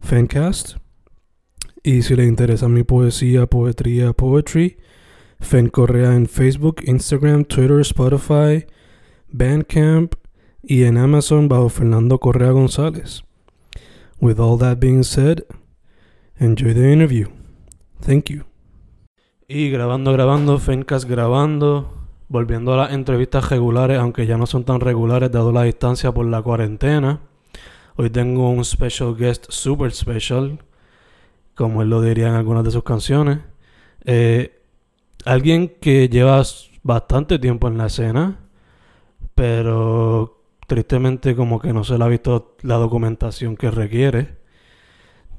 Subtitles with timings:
[0.00, 0.76] Fancast.
[1.82, 4.78] Y si le interesa mi poesía, poetría, poetry,
[5.40, 8.66] Fen Correa en Facebook, Instagram, Twitter, Spotify,
[9.30, 10.14] Bandcamp
[10.62, 13.22] y en Amazon bajo Fernando Correa González.
[14.20, 15.44] With all that being said,
[16.38, 17.28] enjoy the interview.
[18.00, 18.44] Thank you.
[19.46, 21.90] Y grabando, grabando, Fencast grabando,
[22.28, 26.26] volviendo a las entrevistas regulares, aunque ya no son tan regulares dado la distancia por
[26.26, 27.20] la cuarentena.
[28.00, 30.60] Hoy tengo un special guest super special,
[31.56, 33.40] como él lo diría en algunas de sus canciones.
[34.04, 34.62] Eh,
[35.24, 36.40] alguien que lleva
[36.84, 38.38] bastante tiempo en la escena,
[39.34, 44.36] pero tristemente como que no se le ha visto la documentación que requiere.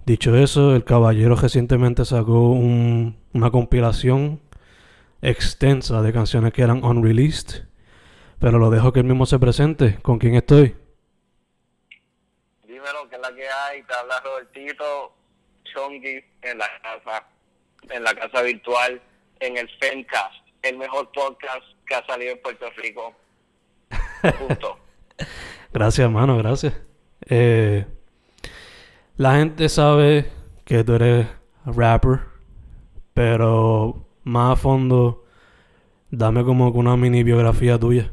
[0.06, 4.42] Dicho eso, el caballero recientemente sacó una compilación
[5.22, 7.68] extensa de canciones que eran unreleased,
[8.38, 9.98] pero lo dejo que él mismo se presente.
[10.02, 10.76] ¿Con quién estoy?
[13.10, 13.84] Que es la que hay.
[13.84, 15.14] Te habla Robertito
[15.66, 17.28] Chongi en la casa,
[17.90, 19.00] en la casa virtual,
[19.40, 23.16] en el Fencast, el mejor podcast que ha salido en Puerto Rico.
[24.40, 24.80] Punto.
[25.74, 26.74] gracias, hermano, gracias.
[27.28, 27.86] Eh,
[29.18, 30.32] la gente sabe
[30.66, 31.28] que tú eres
[31.66, 32.22] rapper,
[33.14, 35.26] pero más a fondo,
[36.10, 38.12] dame como una mini biografía tuya.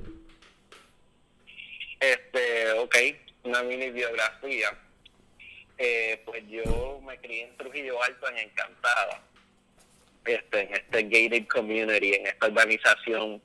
[1.99, 2.97] Este, ok,
[3.47, 4.77] una mini biografía.
[5.79, 9.23] Eh, pues yo me crié en Trujillo Alto, en Encantada,
[10.25, 13.43] este, en este gated community, en esta organización,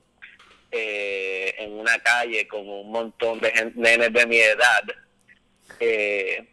[0.72, 4.84] eh, en una calle con un montón de nenes de mi edad.
[5.80, 6.48] Eh,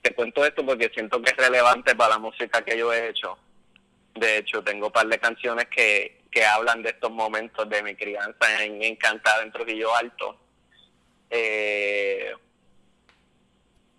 [0.00, 3.38] te cuento esto porque siento que es relevante para la música que yo he hecho.
[4.14, 7.94] De hecho, tengo un par de canciones que, que hablan de estos momentos de mi
[7.94, 10.38] crianza en Encantada en Trujillo Alto.
[11.30, 12.32] Eh,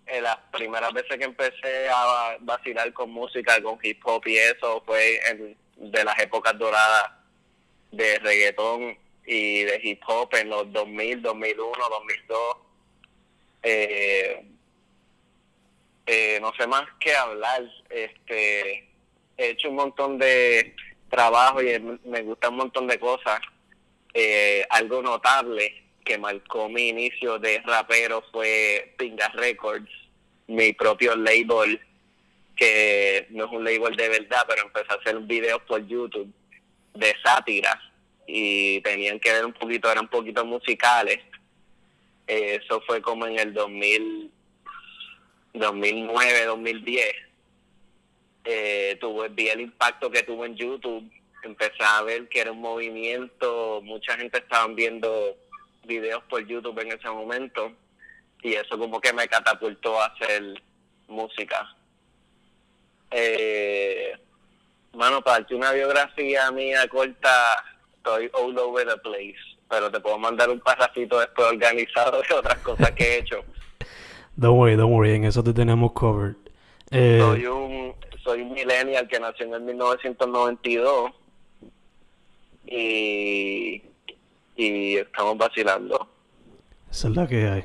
[0.06, 4.82] en las primeras veces que empecé a vacilar con música, con hip hop y eso,
[4.84, 7.10] fue en, de las épocas doradas
[7.90, 12.56] de reggaetón y de hip hop en los 2000, 2001, 2002.
[13.62, 14.44] Eh,
[16.06, 17.62] eh, no sé más que hablar.
[17.88, 18.88] Este,
[19.36, 20.74] he hecho un montón de
[21.08, 23.40] trabajo y me gusta un montón de cosas.
[24.12, 29.90] Eh, algo notable que marcó mi inicio de rapero fue Pinga Records,
[30.46, 31.80] mi propio label,
[32.56, 36.32] que no es un label de verdad, pero empecé a hacer videos por YouTube
[36.94, 37.80] de sátira
[38.26, 41.18] y tenían que ver un poquito, eran un poquito musicales.
[42.26, 44.30] Eso fue como en el 2000,
[45.54, 47.14] 2009, 2010,
[48.44, 51.10] eh, tuve, vi el impacto que tuvo en YouTube,
[51.42, 55.36] empecé a ver que era un movimiento, mucha gente estaba viendo
[55.86, 57.72] videos por YouTube en ese momento
[58.42, 60.62] y eso como que me catapultó a hacer
[61.08, 61.74] música.
[63.10, 64.12] Eh,
[64.92, 67.64] mano, para darte una biografía mía corta,
[67.96, 72.58] estoy all over the place, pero te puedo mandar un parrafito después organizado de otras
[72.58, 73.44] cosas que he hecho.
[74.36, 76.34] Don't worry, don't worry, en eso te tenemos covered.
[76.90, 77.94] Eh, soy un
[78.24, 81.12] soy un millennial que nació en el 1992
[82.66, 83.82] y,
[84.56, 86.08] y estamos vacilando.
[86.90, 87.64] Esa es la que hay.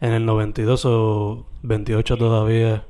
[0.00, 2.86] En el 92 o 28 todavía.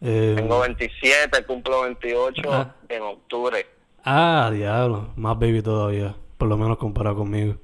[0.00, 2.74] Eh, Tengo 27, cumplo 28 ah.
[2.88, 3.66] en octubre.
[4.04, 7.56] Ah, diablo, más baby todavía, por lo menos comparado conmigo.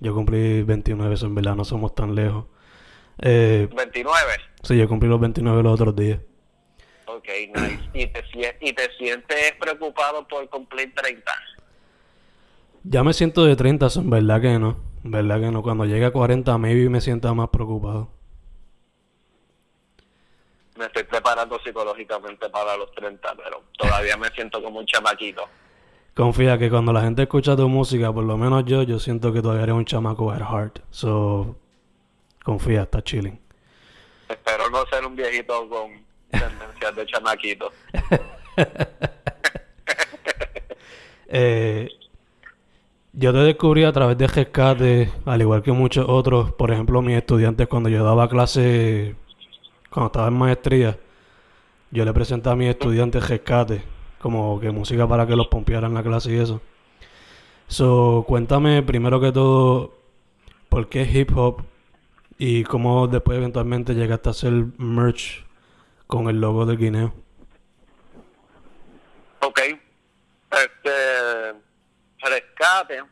[0.00, 2.46] Yo cumplí 29, eso en verdad no somos tan lejos.
[3.22, 4.12] Eh, ¿29?
[4.62, 6.18] Sí, yo cumplí los 29 los otros días.
[7.06, 7.90] Ok, nice.
[7.94, 8.24] ¿Y te,
[8.60, 11.32] ¿Y te sientes preocupado por cumplir 30?
[12.88, 14.76] Ya me siento de 30, en verdad que no.
[15.02, 15.62] En verdad que no.
[15.62, 18.10] Cuando llegue a 40, maybe me sienta más preocupado.
[20.78, 25.48] me estoy preparando psicológicamente para los 30, pero todavía me siento como un chamaquito.
[26.14, 29.42] Confía que cuando la gente escucha tu música, por lo menos yo, yo siento que
[29.42, 30.78] todavía eres un chamaco at heart.
[30.90, 31.56] So,
[32.44, 33.40] confía, está chilling.
[34.28, 37.72] Espero no ser un viejito con tendencias de chamaquito.
[41.28, 41.88] eh,
[43.18, 47.16] yo te descubrí a través de Rescate, al igual que muchos otros, por ejemplo, mis
[47.16, 49.16] estudiantes, cuando yo daba clase,
[49.90, 50.98] cuando estaba en maestría,
[51.90, 53.82] yo le presentaba a mis estudiantes Rescate,
[54.20, 56.60] como que música para que los pompearan la clase y eso.
[57.68, 59.94] So, cuéntame primero que todo,
[60.68, 61.62] ¿por qué hip hop?
[62.38, 65.42] Y cómo después eventualmente llegaste a hacer merch
[66.06, 67.14] con el logo de Guineo.
[69.40, 69.60] Ok.
[70.50, 70.90] Este
[72.56, 73.02] rescate.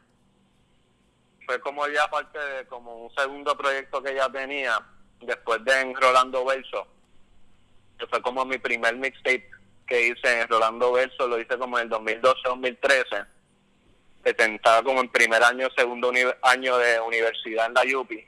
[1.46, 4.80] Fue como ya parte de como un segundo proyecto que ya tenía
[5.20, 6.86] después de en Rolando Verso
[7.98, 9.48] que fue como mi primer mixtape
[9.86, 13.26] que hice en Rolando Verso lo hice como en el 2012-2013
[14.24, 16.12] estaba como en primer año segundo
[16.42, 18.26] año de universidad en la UPI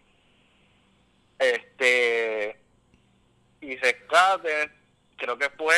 [1.39, 2.61] este
[3.61, 4.71] y rescate
[5.17, 5.75] creo que fue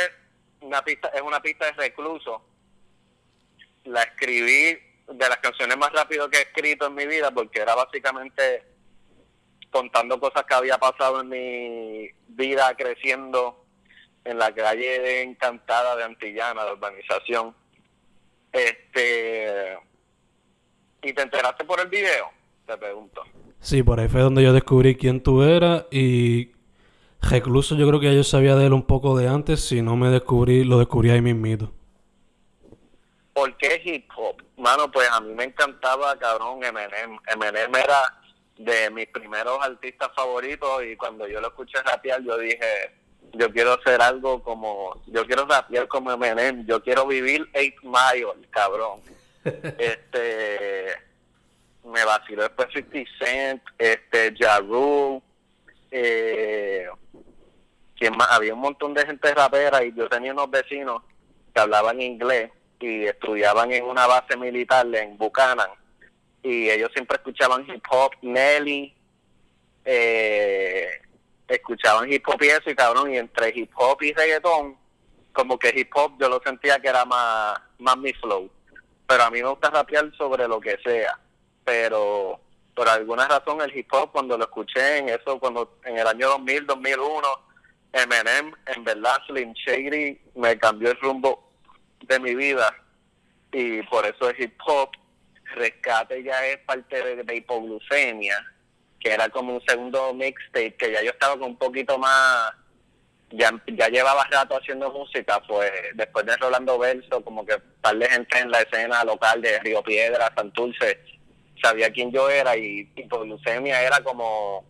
[0.60, 2.42] una pista es una pista de recluso.
[3.84, 4.78] La escribí
[5.08, 8.64] de las canciones más rápido que he escrito en mi vida porque era básicamente
[9.70, 13.64] contando cosas que había pasado en mi vida creciendo
[14.24, 17.54] en la calle de Encantada de Antillana, de urbanización.
[18.52, 19.78] Este
[21.02, 22.30] ¿Y te enteraste por el video?
[22.66, 23.22] Te pregunto.
[23.60, 26.52] Sí, por ahí fue donde yo descubrí quién tú eras y
[27.20, 30.08] Recluso yo creo que yo sabía de él un poco de antes, si no me
[30.08, 31.72] descubrí, lo descubrí ahí mismito.
[33.32, 34.42] ¿Por qué hip hop?
[34.58, 37.16] Mano, pues a mí me encantaba, cabrón, Eminem.
[37.28, 38.12] Eminem era
[38.56, 42.92] de mis primeros artistas favoritos y cuando yo lo escuché rapear yo dije,
[43.34, 48.48] yo quiero hacer algo como, yo quiero rapear como Eminem, yo quiero vivir Eight Mile,
[48.50, 49.00] cabrón.
[49.44, 50.86] este,
[51.84, 55.22] me vaciló después 50 Cent, este, Ja Rule,
[55.92, 56.88] eh,
[58.16, 58.28] más?
[58.32, 61.02] Había un montón de gente rapera y yo tenía unos vecinos
[61.54, 65.70] que hablaban inglés y estudiaban en una base militar en Buchanan
[66.42, 68.94] y ellos siempre escuchaban hip hop, Nelly,
[69.84, 70.88] eh,
[71.46, 74.76] escuchaban hip hop y eso y cabrón, y entre hip hop y reggaetón,
[75.32, 78.50] como que hip hop yo lo sentía que era más, más mi flow,
[79.06, 81.18] pero a mí me gusta rapear sobre lo que sea,
[81.64, 82.40] pero
[82.74, 86.28] por alguna razón el hip hop cuando lo escuché en eso, cuando en el año
[86.28, 87.28] 2000, 2001,
[87.92, 91.47] Eminem, en verdad Slim Shady me cambió el rumbo
[92.00, 92.74] de mi vida
[93.52, 94.90] y por eso es hip hop.
[95.54, 98.36] Rescate ya es parte de, hipoglucemia,
[99.00, 102.52] que era como un segundo mixtape, que ya yo estaba con un poquito más,
[103.30, 108.08] ya, ya llevaba rato haciendo música, pues después de Rolando Verso, como que par de
[108.10, 111.00] gente en la escena local de Río Piedra, Santurce,
[111.62, 114.66] sabía quién yo era y hipoglucemia era como,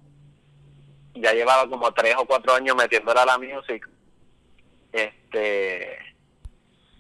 [1.15, 3.89] ya llevaba como tres o cuatro años metiéndola a la music.
[4.93, 5.99] Este,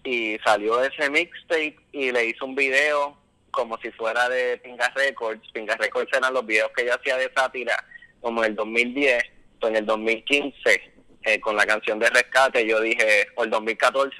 [0.04, 3.16] y salió ese mixtape y le hizo un video
[3.50, 5.50] como si fuera de Pinga Records.
[5.52, 7.76] Pinga Records eran los videos que ella hacía de sátira
[8.20, 9.22] como en el 2010,
[9.60, 10.92] o en el 2015
[11.24, 14.14] eh, con la canción de Rescate yo dije, o el 2014,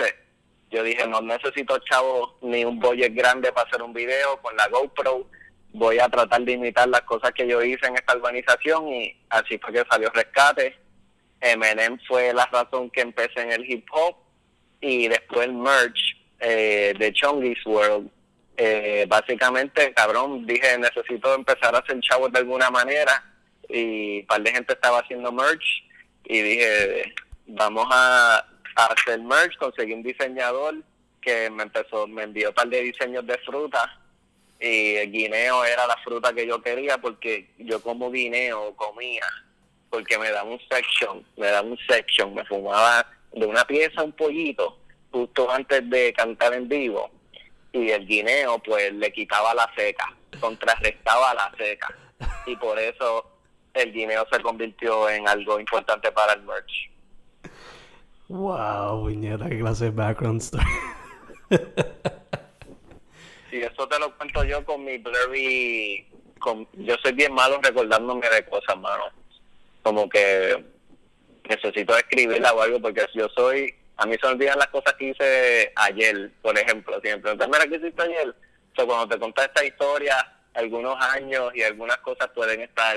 [0.71, 4.69] yo dije no necesito chavo ni un budget grande para hacer un video con la
[4.69, 5.27] GoPro,
[5.73, 9.59] voy a tratar de imitar las cosas que yo hice en esta organización y así
[9.59, 10.77] fue que salió Rescate.
[11.41, 14.17] Eminem fue la razón que empecé en el hip hop
[14.81, 18.11] y después el merch eh, de Chongi's World.
[18.57, 23.23] Eh, básicamente, cabrón, dije, necesito empezar a hacer chavos de alguna manera
[23.69, 25.85] y un par de gente estaba haciendo merch
[26.25, 27.15] y dije,
[27.47, 28.45] vamos a,
[28.75, 30.77] hacer merch, conseguí un diseñador
[31.21, 34.01] que me empezó, me envió un par de diseños de fruta
[34.61, 39.27] y el guineo era la fruta que yo quería porque yo como guineo comía
[39.91, 44.13] porque me da un section, me da un section, me fumaba de una pieza un
[44.13, 44.79] pollito
[45.11, 47.11] justo antes de cantar en vivo
[47.73, 51.95] y el guineo pues le quitaba la seca, contrarrestaba la seca
[52.47, 53.27] y por eso
[53.75, 56.91] el guineo se convirtió en algo importante para el merch.
[58.29, 60.65] Wow, viñeta, qué clase de background story.
[63.51, 66.07] sí, eso te lo cuento yo con mi blurry,
[66.39, 69.05] con, yo soy bien malo recordándome de cosas, mano.
[69.83, 70.63] Como que
[71.49, 75.73] necesito escribirla o algo porque yo soy, a mí se olvidan las cosas que hice
[75.77, 77.01] ayer, por ejemplo.
[77.03, 78.35] Si me mira, ¿qué ayer?
[78.77, 80.15] O cuando te contas esta historia,
[80.55, 82.97] algunos años y algunas cosas pueden estar,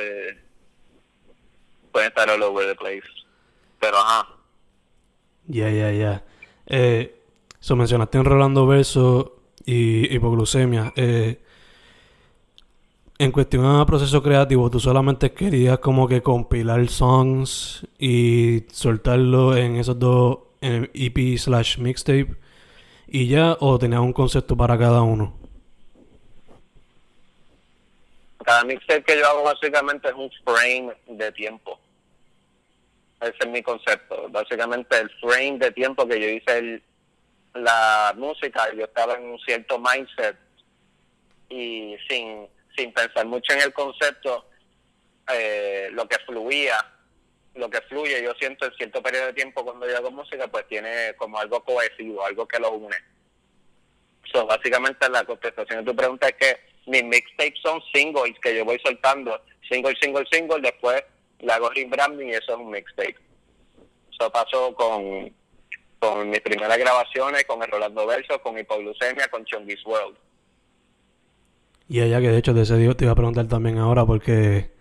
[1.92, 3.08] pueden estar all over the place.
[3.80, 4.28] Pero ajá,
[5.48, 6.24] Ya, ya, ya.
[6.68, 7.20] Eh,
[7.60, 10.94] so mencionaste en Rolando Verso y hipoglucemia.
[10.96, 11.42] Eh,
[13.22, 19.76] en cuestión a proceso creativo, ¿tú solamente querías como que compilar songs y soltarlo en
[19.76, 22.36] esos dos en EP slash mixtape
[23.08, 25.38] y ya o tenías un concepto para cada uno?
[28.44, 31.80] Cada mixtape que yo hago básicamente es un frame de tiempo.
[33.22, 34.30] Ese es mi concepto.
[34.30, 36.82] Básicamente el frame de tiempo que yo hice
[37.54, 40.36] la música, yo estaba en un cierto mindset
[41.52, 44.46] y sin, sin pensar mucho en el concepto,
[45.34, 46.78] eh, lo que fluía,
[47.56, 50.68] lo que fluye, yo siento en cierto periodo de tiempo cuando yo hago música, pues
[50.68, 52.96] tiene como algo cohesivo, algo que lo une.
[54.32, 58.64] So, básicamente la contestación de tu pregunta es que mis mixtapes son singles que yo
[58.64, 61.04] voy soltando, single, single, single, después
[61.40, 63.18] le hago rebranding y eso es un mixtape.
[64.12, 65.34] Eso pasó con,
[66.00, 70.18] con mis primeras grabaciones, con el Rolando Verso, con Hipoglucemia, con Chongi's World.
[71.92, 74.72] Y ella que de hecho de ese te iba a preguntar también ahora porque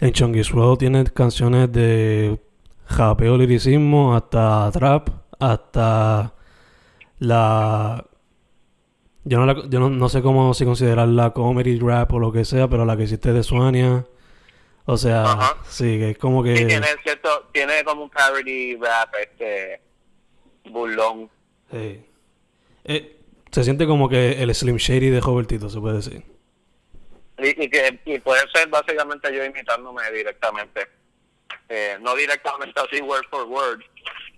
[0.00, 2.40] en Chongi's World tiene canciones de
[2.86, 6.34] japeo liricismo hasta trap, hasta
[7.20, 8.04] la
[9.22, 12.44] yo no, la, yo no, no sé cómo si considerarla comedy rap o lo que
[12.44, 14.04] sea, pero la que hiciste de Suania,
[14.86, 16.56] o sea, sí, que es como que...
[16.56, 19.80] Sí, tiene cierto, tiene como un parody rap, este,
[20.64, 21.30] burlón.
[21.70, 22.04] sí.
[22.82, 23.17] Eh,
[23.50, 26.22] se siente como que el Slim Shady de Robertito, se puede decir.
[27.38, 30.88] Y, y que y puede ser básicamente yo imitándome directamente.
[31.68, 33.80] Eh, no directamente así word for word,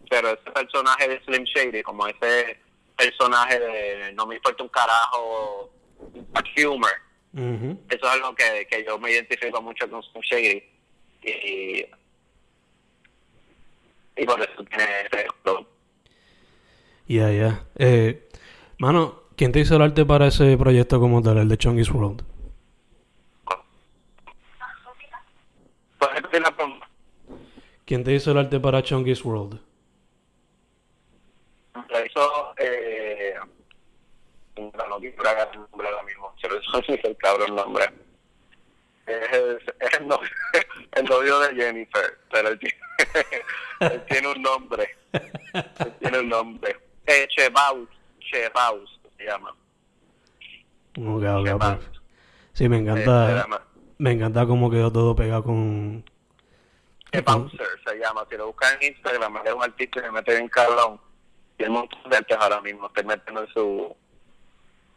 [0.09, 2.59] pero ese personaje de Slim Shady, como ese
[2.97, 5.71] personaje de no me importa un carajo,
[6.69, 6.91] humor,
[7.33, 10.63] eso es algo que, que yo me identifico mucho con Slim Shady.
[11.23, 11.87] Y,
[14.17, 15.27] y por eso tiene ese.
[17.07, 17.65] Ya, ya.
[17.77, 18.29] Eh,
[18.81, 22.23] mano, ¿quién te hizo el arte para ese proyecto como tal, el de Chongi's World?
[25.99, 26.89] ¿Puedes repetir la pregunta?
[27.85, 29.61] ¿Quién te hizo el arte para Chongi's World?
[31.75, 33.35] Lo hizo, eh,
[34.57, 36.35] ahora mismo,
[37.05, 37.85] el cabrón nombre.
[39.07, 40.29] Es, el- es el, novio,
[40.93, 42.77] el novio de Jennifer, pero él tiene,
[43.95, 44.97] él tiene un nombre.
[45.13, 46.77] Él tiene un nombre.
[47.07, 47.27] Eh,
[48.31, 49.51] Chebaus se llama.
[50.99, 51.75] Ok, ok, Chebaus.
[51.77, 52.01] perfecto.
[52.53, 53.35] Sí, me Eh, se encanta.
[53.43, 53.63] llama.
[53.99, 56.05] Me encanta cómo quedó todo pegado con.
[57.13, 58.25] Chebauser se llama.
[58.31, 61.01] Si lo buscas en Instagram, es un artista que me mete bien cabrón.
[61.59, 63.97] Y el montón de artes ahora mismo estoy metiendo en su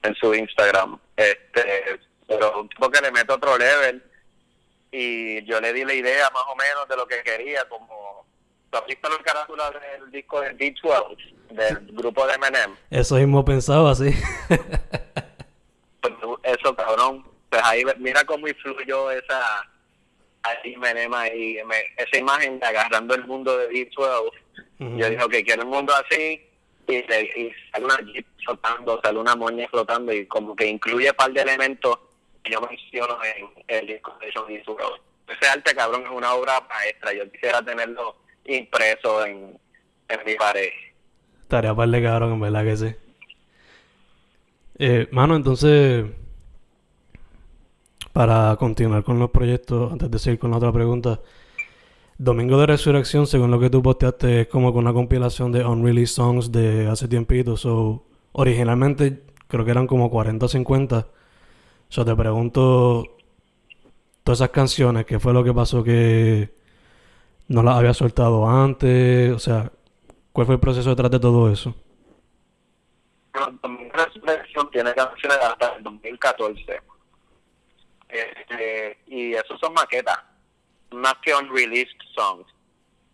[0.03, 0.99] en su Instagram.
[1.15, 4.03] Este, pero un tipo que le mete otro level
[4.91, 8.25] y yo le di la idea más o menos de lo que quería, como
[8.69, 12.75] ¿tú has visto la carátula del disco de D12, del grupo de Eminem?
[12.89, 14.12] Eso mismo pensaba, así.
[16.01, 19.69] Pues, eso cabrón, pues ahí mira cómo influyó esa
[20.43, 24.31] ahí Eminem ahí, me- esa imagen de agarrando el mundo de D12
[24.79, 24.98] Ujú.
[24.98, 26.41] Yo dije, ok, quiero el mundo así
[26.88, 31.15] y, y sale una jeep flotando, sale una moña flotando y como que incluye un
[31.15, 31.98] par de elementos
[32.43, 35.00] que yo menciono en el disco de Johnny World.
[35.29, 37.13] Ese arte, cabrón, es una obra maestra.
[37.13, 39.57] Yo quisiera tenerlo impreso en,
[40.10, 40.69] en mi pared.
[41.53, 42.95] Tarea par de cabrón, en verdad que sí.
[44.79, 46.03] Eh, mano, entonces.
[48.12, 51.22] Para continuar con los proyectos, antes de seguir con la otra pregunta.
[52.17, 56.15] Domingo de Resurrección, según lo que tú posteaste, es como con una compilación de unreleased
[56.15, 57.55] songs de hace tiempito.
[57.55, 61.07] So, originalmente creo que eran como 40 o 50.
[61.88, 63.05] So, te pregunto,
[64.24, 66.51] todas esas canciones, ¿qué fue lo que pasó que
[67.48, 69.31] no las había soltado antes?
[69.31, 69.72] O sea,
[70.33, 71.73] ¿cuál fue el proceso detrás de todo eso?
[73.93, 76.81] Resurrección tiene canciones hasta el 2014.
[78.09, 80.19] Este, y esos son maquetas,
[80.91, 82.45] más que unreleased songs.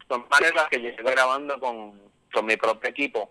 [0.07, 2.01] Son maquetas que yo estoy grabando con,
[2.33, 3.29] con mi propio equipo.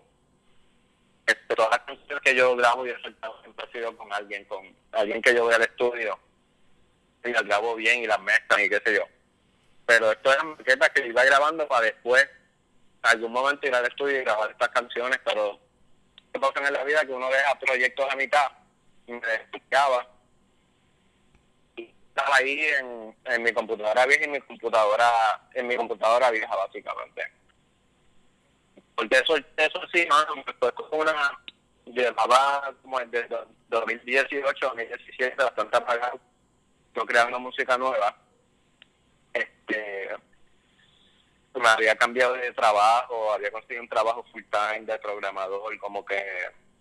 [1.25, 4.45] Este, todas las canciones que yo grabo y he soltado siempre ha sido con alguien,
[4.45, 6.17] con alguien que yo voy al estudio
[7.23, 9.03] y las grabo bien y las mezclan y qué sé yo.
[9.85, 12.27] Pero esto eran maquetas que yo iba grabando para después,
[13.01, 15.59] algún momento ir al estudio y grabar estas canciones, pero
[16.33, 18.51] que pasan en la vida que uno deja proyectos a mitad
[19.07, 20.07] y me explicaba
[21.75, 25.11] y estaba ahí en, en mi computadora vieja y mi computadora
[25.53, 27.23] en mi computadora vieja básicamente.
[28.95, 31.39] Porque eso eso sí no pues como una
[31.85, 36.19] llevaba como desde do- 2018 2017 bastante apagado.
[36.93, 38.15] Yo creando música nueva.
[39.33, 39.98] Este
[41.55, 46.23] me había cambiado de trabajo, había conseguido un trabajo full time de programador, como que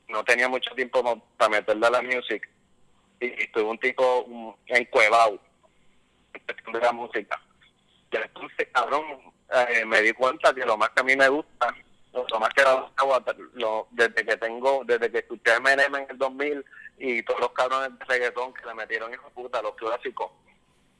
[0.08, 2.48] no tenía mucho tiempo para meterle a la music.
[3.20, 5.40] Y, estuve un tipo encuevado
[6.72, 7.40] de la música.
[8.10, 9.04] Y entonces, cabrón,
[9.50, 11.74] eh, me di cuenta que lo más que a mí me gusta,
[12.12, 12.62] lo más que
[13.54, 16.64] lo, desde que tengo, desde que escuché Eminem en el 2000
[16.98, 20.32] y todos los cabrones de reggaetón que le metieron hijo puta, los clásicos,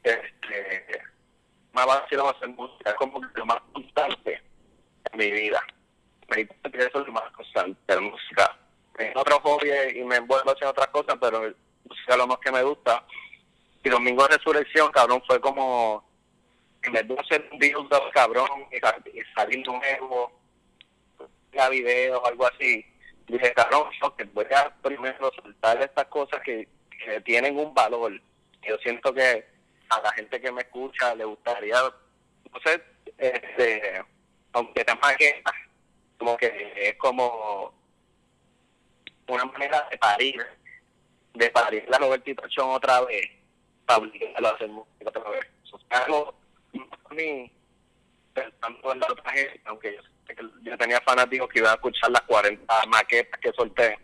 [0.02, 1.02] este,
[1.72, 4.42] me va a hacer música, es como lo más constante
[5.12, 5.60] en mi vida.
[6.28, 8.58] Me cuenta que eso es lo más constante, la música.
[8.98, 11.40] En otro hobby y me envuelvo haciendo otras cosas, pero
[11.84, 13.04] música es lo más que me gusta.
[13.84, 16.04] Y Domingo de Resurrección, cabrón, fue como
[16.82, 20.32] en vez de hacer un build cabrón y, salir nuevo,
[21.58, 22.84] a video o algo así,
[23.26, 26.68] dije, cabrón, que voy a primero soltar estas cosas que,
[27.04, 28.20] que tienen un valor.
[28.62, 29.44] Yo siento que
[29.88, 32.82] a la gente que me escucha le gustaría, no sé,
[33.16, 34.04] este,
[34.52, 35.52] aunque te maqueta,
[36.18, 37.72] como que es como
[39.28, 40.46] una manera de parir,
[41.34, 43.28] de parir la Robertita Chon otra vez,
[43.86, 45.46] para obligarlo a hacer música otra vez.
[45.90, 46.34] Algo,
[47.10, 47.50] a mí,
[48.34, 52.22] pensando en la otra gente, aunque yo, yo tenía fanáticos que iban a escuchar las
[52.22, 53.98] 40 maquetas que solté,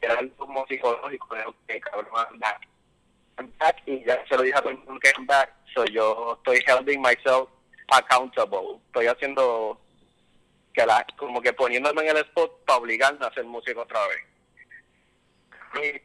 [0.00, 2.40] era algo como psicológico, de, ok, cabrón,
[3.36, 5.52] back y ya se lo dije a todo el mundo que I'm back.
[5.74, 7.48] So yo estoy holding myself
[7.88, 8.80] accountable.
[8.86, 9.80] Estoy haciendo
[10.72, 14.20] que la, como que poniéndome en el spot para obligarme a hacer música otra vez.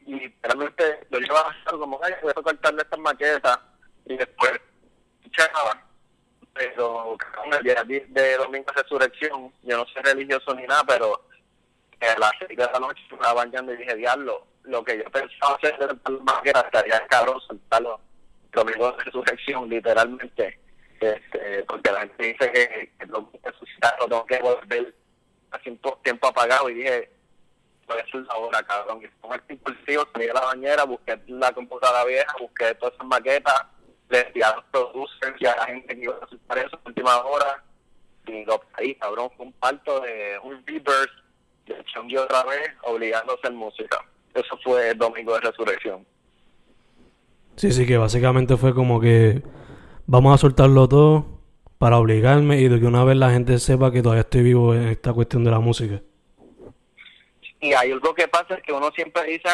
[0.06, 3.60] Y, y literalmente lo llevaba como, ay, voy a cortarle estas maquetas
[4.06, 4.54] y después
[5.32, 5.84] checaba.
[6.54, 7.16] Pero
[7.52, 11.26] el día de domingo de resurrección, yo no soy religioso ni nada, pero
[12.02, 15.56] a las seis de la noche estaba bañando y dije, diablo, lo que yo pensaba
[15.56, 18.00] hacer más que estaría cabrón soltarlo
[18.52, 20.60] domingo de resurrección, literalmente.
[21.00, 24.94] Este, porque la gente dice que, que lo lo tengo que volver
[25.52, 27.10] hace un tiempo apagado y dije,
[27.88, 29.02] voy a hacer ahora, cabrón.
[29.04, 33.08] Y con el impulsivo salí a la bañera, busqué la computadora vieja, busqué todas esas
[33.08, 33.66] maquetas,
[34.10, 36.88] le di a los producers y a la gente que iba a hacer eso en
[36.88, 37.64] última hora.
[38.28, 41.10] Y lo ahí, cabrón, fue un parto de un rebirth
[41.66, 46.06] de Chongi otra vez, obligándose a hacer música eso fue el domingo de resurrección.
[47.56, 49.44] Sí, sí, que básicamente fue como que
[50.06, 51.26] vamos a soltarlo todo
[51.78, 54.90] para obligarme y de que una vez la gente sepa que todavía estoy vivo en
[54.90, 56.02] esta cuestión de la música.
[57.62, 59.50] Y hay algo que pasa es que uno siempre dice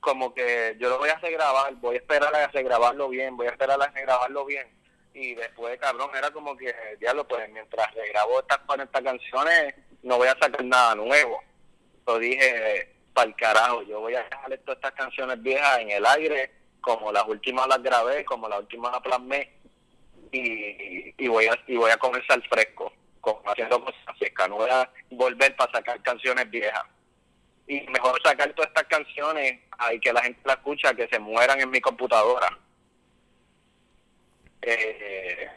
[0.00, 3.36] como que yo lo voy a hacer grabar, voy a esperar a hacer grabarlo bien,
[3.36, 4.66] voy a esperar a grabarlo bien.
[5.14, 10.28] Y después, cabrón, era como que, diablo, pues mientras grabo estas 40 canciones, no voy
[10.28, 11.40] a sacar nada nuevo.
[12.06, 16.04] Lo dije, para el carajo, yo voy a dejar todas estas canciones viejas en el
[16.04, 19.50] aire, como las últimas las grabé, como las últimas las plasmé,
[20.32, 24.70] y, y, voy a y voy a comenzar fresco, como haciendo cosas frescas, no voy
[24.70, 26.82] a volver para sacar canciones viejas.
[27.66, 29.60] Y mejor sacar todas estas canciones
[29.92, 32.58] y que la gente la escucha, que se mueran en mi computadora.
[34.60, 35.48] Eh,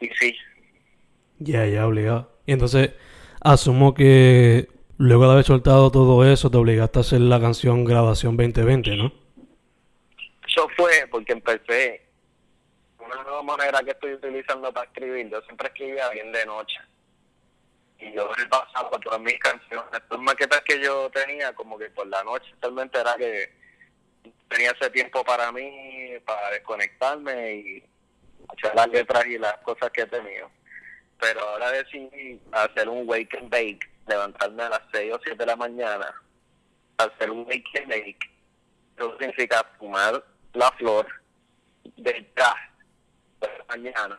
[0.00, 0.36] y sí.
[1.38, 2.30] Ya, ya, obligado.
[2.44, 2.90] Y entonces,
[3.40, 4.68] asumo que
[5.02, 9.12] Luego de haber soltado todo eso, te obligaste a hacer la canción Grabación 2020, ¿no?
[10.46, 12.06] Eso fue porque empecé
[13.00, 15.28] una nueva manera que estoy utilizando para escribir.
[15.28, 16.78] Yo siempre escribía bien de noche.
[17.98, 19.86] Y yo he pasado por todas mis canciones.
[19.92, 23.50] Estas maquetas que yo tenía, como que por la noche, realmente era que
[24.46, 27.84] tenía ese tiempo para mí, para desconectarme y
[28.56, 30.48] hacer las letras y las cosas que he tenido.
[31.18, 35.46] Pero ahora decidí hacer un wake and bake levantarme a las 6 o 7 de
[35.46, 36.14] la mañana,
[36.98, 38.18] hacer un make and make,
[38.96, 41.06] eso significa fumar la flor
[41.96, 42.54] de jazz
[43.40, 44.18] de la mañana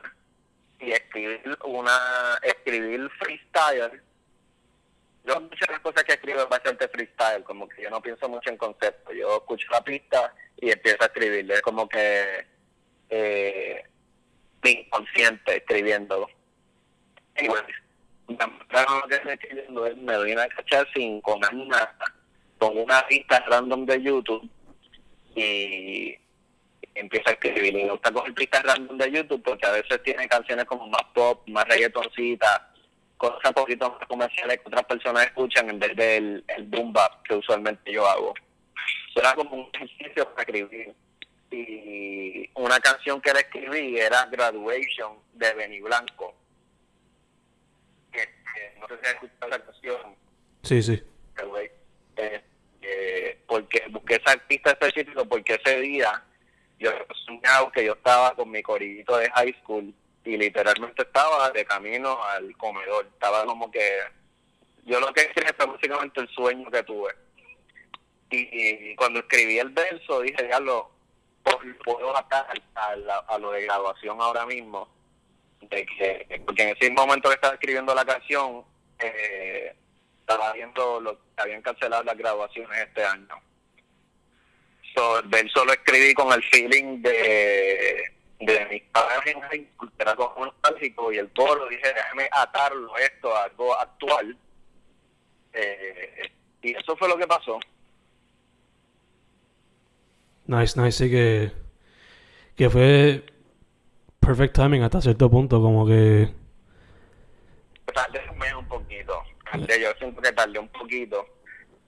[0.80, 4.02] y escribir una escribir freestyle.
[5.26, 8.50] Yo muchas las cosas que escribo es bastante freestyle como que yo no pienso mucho
[8.50, 9.14] en concepto.
[9.14, 12.46] Yo escucho la pista y empiezo a escribir es como que
[13.10, 13.84] eh,
[14.64, 16.30] inconsciente escribiéndolo
[18.28, 21.96] me doy a cachar sin con una
[22.58, 24.50] con una lista random de YouTube
[25.36, 26.16] y
[26.96, 27.76] empieza a escribir.
[27.76, 31.04] Y me gusta coger pistas random de YouTube porque a veces tiene canciones como más
[31.14, 32.62] pop, más reggaetoncitas,
[33.18, 37.24] cosas un poquito más comerciales que otras personas escuchan en vez del el boom bap
[37.24, 38.34] que usualmente yo hago.
[39.16, 40.94] era como un ejercicio para escribir.
[41.52, 46.34] Y una canción que le escribí era Graduation de Benny Blanco
[48.80, 50.16] no sé si has escuchado la canción.
[50.64, 51.04] Sí, sí.
[52.86, 56.22] Eh, porque busqué ese artista específico porque ese día
[56.80, 56.92] yo
[57.26, 59.94] soñaba que yo estaba con mi corillito de high school
[60.26, 63.06] y literalmente estaba de camino al comedor.
[63.08, 64.00] Estaba como que.
[64.86, 67.14] Yo lo que escribí fue básicamente el sueño que tuve.
[68.30, 70.92] Y, cuando escribí el verso, dije, ya lo
[71.86, 74.90] puedo atar a, lo de graduación ahora mismo.
[76.46, 78.64] Porque en ese momento que estaba escribiendo la canción,
[79.00, 79.76] eh,
[80.20, 83.36] estaba viendo lo que habían cancelado las graduaciones este año.
[84.96, 88.14] So, el verso lo escribí con el feeling de
[88.46, 93.78] de mis padres en era como nostálgico y el coro dije déjame atarlo esto algo
[93.80, 94.38] actual
[95.54, 96.32] eh,
[96.62, 97.60] y eso fue lo que pasó
[100.48, 101.52] nice nice sí que
[102.58, 103.24] que fue
[104.26, 106.34] perfect timing hasta cierto punto como que
[107.94, 108.20] tardé
[108.58, 109.24] un poquito.
[109.54, 111.28] Yo siento que tardé un poquito.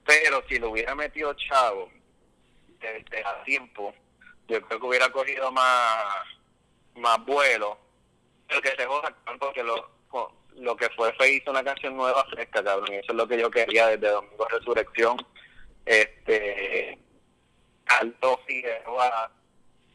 [0.04, 1.90] Pero si lo hubiera metido chavo
[2.80, 3.92] desde a tiempo
[4.48, 6.04] yo creo que hubiera cogido más
[6.96, 7.76] más vuelo,
[8.48, 9.90] pero que se joda, porque lo,
[10.54, 13.38] lo que fue fue hizo una canción nueva fresca, cabrón, y eso es lo que
[13.38, 15.16] yo quería desde Domingo Resurrección.
[15.84, 16.98] Este,
[17.86, 19.30] Alto Figueroa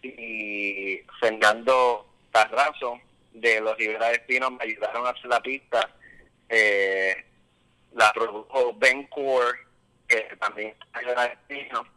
[0.03, 2.99] y Fernando Tarrazo
[3.33, 5.89] de los Rivera Destinos me ayudaron a hacer la pista.
[6.49, 7.25] Eh,
[7.93, 9.57] la produjo Ben Core,
[10.07, 11.87] que también Rivera Destinos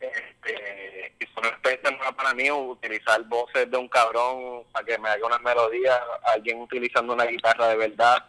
[0.00, 5.08] este, y una experiencia nueva para mí utilizar voces de un cabrón para que me
[5.08, 8.24] haga unas melodías, alguien utilizando una guitarra de verdad.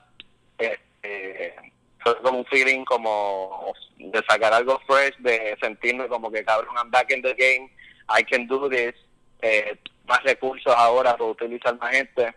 [0.57, 1.55] Este,
[1.99, 6.89] fue como un feeling como de sacar algo fresh, de sentirme como que cabrón, I'm
[6.89, 7.69] back in the game,
[8.09, 8.95] I can do this,
[9.41, 12.35] eh, más recursos ahora para utilizar más gente.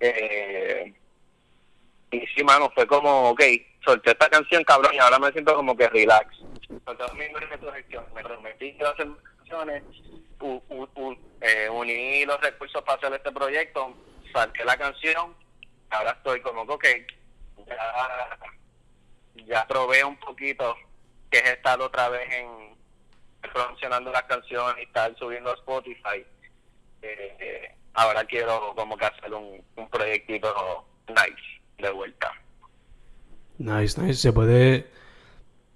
[0.00, 0.94] Eh,
[2.10, 3.42] y sí, mano, fue como, ok,
[3.84, 6.38] solté esta canción, cabrón, y ahora me siento como que relax
[6.68, 9.82] me prometí que hacer canciones,
[11.40, 13.94] eh, uní los recursos para hacer este proyecto,
[14.32, 15.34] saqué la canción,
[15.90, 16.86] ahora estoy como que, ok,
[17.66, 18.38] ya,
[19.46, 20.76] ya probé un poquito
[21.30, 22.76] que he estado otra vez en
[23.52, 26.24] promocionando las canciones y estar subiendo a Spotify.
[27.02, 32.32] Eh, ahora quiero como que hacer un, un proyectito nice de vuelta.
[33.58, 34.14] Nice, nice.
[34.14, 34.88] Se puede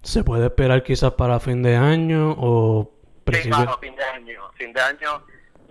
[0.03, 2.91] ¿Se puede esperar quizás para fin de año o
[3.25, 3.79] principio?
[3.81, 4.51] Sí, fin de año.
[4.55, 5.25] Fin de año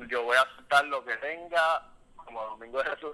[0.08, 3.12] yo voy a aceptar lo que tenga como Domingo de Jesús.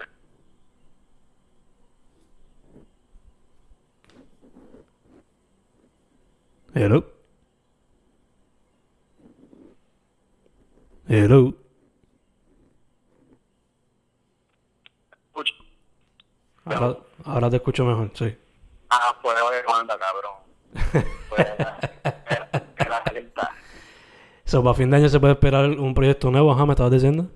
[6.75, 7.03] Hello.
[11.09, 11.55] Hello.
[15.29, 15.53] Escucho.
[16.75, 18.37] Ahora, ahora te escucho mejor, sí.
[18.89, 20.33] Ah, pues de banda, cabrón.
[21.29, 21.47] Pues,
[24.45, 27.29] so, para fin de año se puede esperar un proyecto nuevo, ajá, me estabas diciendo.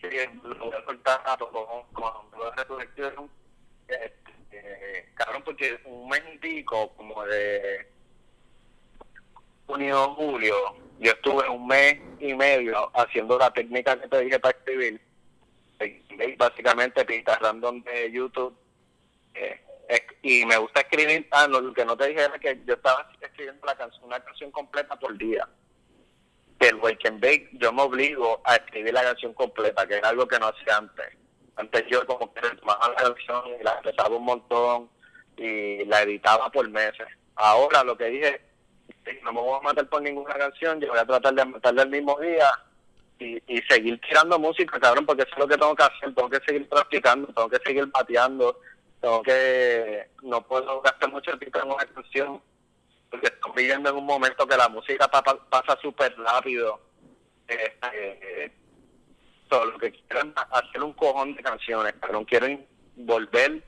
[0.00, 0.08] Sí,
[0.42, 3.30] lo voy a soltar con, con, con resurrección.
[3.88, 6.08] Este, cabrón, porque un
[6.96, 7.88] como de
[9.66, 10.54] junio julio,
[10.98, 15.00] yo estuve un mes y medio haciendo la técnica que te dije para escribir.
[16.36, 18.56] Básicamente pistas random de YouTube.
[19.34, 19.60] Eh,
[20.22, 23.64] y me gusta escribir, ah, lo que no te dije era que yo estaba escribiendo
[23.64, 25.48] la canción, una canción completa por día.
[26.58, 30.04] Que el Wake and Bake, yo me obligo a escribir la canción completa, que es
[30.04, 31.06] algo que no hacía antes.
[31.56, 34.90] Antes yo como que tomaba la canción y la empezaba un montón
[35.36, 37.06] y la editaba por meses.
[37.36, 38.40] Ahora lo que dije,
[39.22, 41.90] no me voy a matar por ninguna canción, yo voy a tratar de matarla el
[41.90, 42.50] mismo día
[43.18, 46.28] y, y seguir tirando música, cabrón, porque eso es lo que tengo que hacer, tengo
[46.28, 48.60] que seguir practicando, tengo que seguir bateando
[49.00, 52.42] tengo que no puedo gastar mucho tiempo en una canción
[53.10, 56.80] porque estoy viviendo en un momento que la música pasa súper rápido
[57.48, 58.50] eh,
[59.50, 62.48] lo que quiero hacer un cojón de canciones no quiero
[62.96, 63.62] volver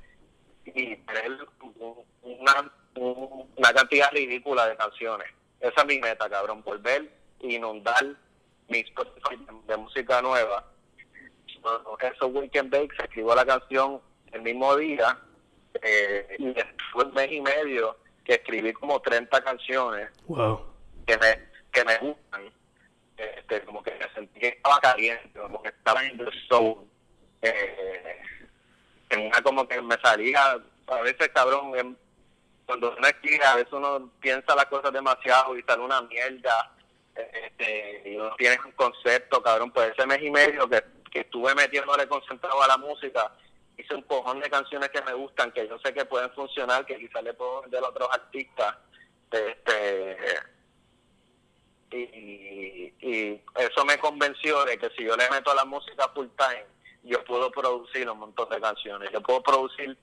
[0.64, 1.38] y tener
[2.22, 5.28] una, una cantidad ridícula de canciones
[5.60, 8.16] esa es mi meta cabrón volver inundar
[8.68, 8.86] mis
[9.66, 10.64] de, música nueva.
[12.00, 14.00] Eso Weekend Bakes escribo la canción
[14.32, 15.18] el mismo día
[15.82, 20.10] eh, y después un mes y medio que escribí como 30 canciones
[21.06, 22.52] que me que me gustan.
[23.16, 26.86] Este, como que me sentí que estaba caliente como que estaba en el soul.
[27.42, 28.20] Eh,
[29.42, 31.96] como que me salía a veces cabrón
[32.66, 36.77] cuando uno escribe a veces uno piensa las cosas demasiado y sale una mierda
[37.32, 41.54] este, y uno tiene un concepto cabrón pues ese mes y medio que, que estuve
[41.54, 43.32] metiéndole concentrado a la música
[43.78, 46.98] hice un cojón de canciones que me gustan, que yo sé que pueden funcionar, que
[46.98, 48.76] quizás le puedo vender a otros artistas.
[49.30, 50.16] Este,
[51.92, 56.26] y, y, eso me convenció de que si yo le meto a la música full
[56.36, 56.66] time,
[57.04, 59.10] yo puedo producir un montón de canciones.
[59.12, 59.96] Yo puedo producir,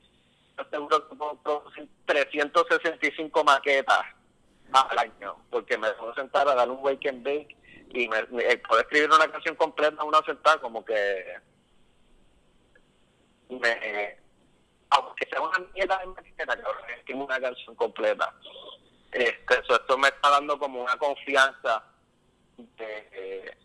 [0.57, 4.05] yo seguro que puedo producir 365 maquetas
[4.73, 7.55] al año, porque me puedo sentar a dar un wake and bake
[7.93, 11.37] y me, me- puedo escribir una canción completa una sentada como que
[13.49, 14.17] me
[14.89, 18.33] aunque sea una mierda de maqueta, cabrón, escribo una canción completa.
[19.11, 21.83] Este, so, esto me está dando como una confianza
[22.57, 23.57] de,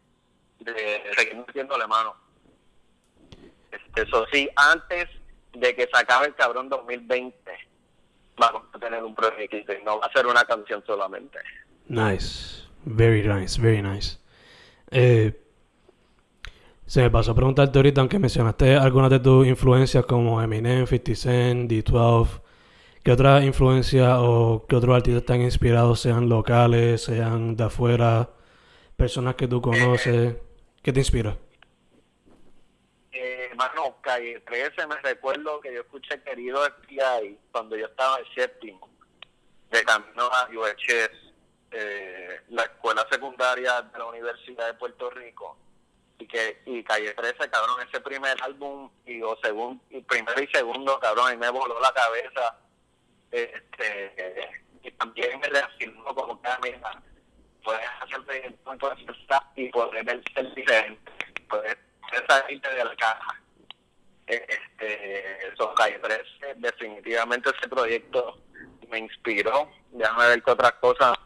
[0.59, 2.17] de seguir metiéndole mano.
[3.71, 5.09] Este, Eso sí, antes
[5.53, 7.70] de que se acabe el cabrón 2020,
[8.41, 11.39] vamos a tener un proyecto no va a ser una canción solamente.
[11.87, 12.65] Nice.
[12.85, 14.19] Very nice, very nice.
[14.91, 15.39] Eh,
[16.87, 21.15] se me pasó a preguntarte ahorita, aunque mencionaste algunas de tus influencias como Eminem, 50
[21.15, 22.41] Cent, D12.
[23.03, 28.31] ¿Qué otras influencias o qué otros artistas te han inspirado, sean locales, sean de afuera,
[28.97, 30.37] personas que tú conoces?
[30.83, 31.37] ¿Qué te inspira?
[33.61, 38.25] Eh, mano, Calle 13, me recuerdo que yo escuché Querido FBI cuando yo estaba en
[38.35, 38.89] séptimo,
[39.71, 41.11] de camino a UHS,
[41.73, 45.57] eh, la escuela secundaria de la Universidad de Puerto Rico.
[46.19, 50.47] Y que y Calle 13, cabrón, ese primer álbum, y, o segun, y primero y
[50.49, 52.59] segundo, cabrón, mí me voló la cabeza.
[53.31, 54.51] Este,
[54.83, 57.03] y también me reafirmó como que, ah, mira,
[57.63, 58.21] puedes hacer
[58.79, 58.99] puedes
[59.57, 61.13] y poder ver- ser diferente,
[61.49, 61.77] puedes
[62.29, 63.41] salirte de la caja.
[64.31, 68.39] Eh, Este, eso, Calle 13, definitivamente ese proyecto
[68.89, 69.69] me inspiró.
[69.91, 71.19] Déjame ver qué otras cosas.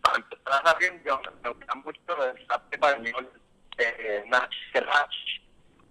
[0.00, 3.30] Para empezar a yo me gusta mucho el rap español,
[3.76, 5.14] eh, Nach Scratch,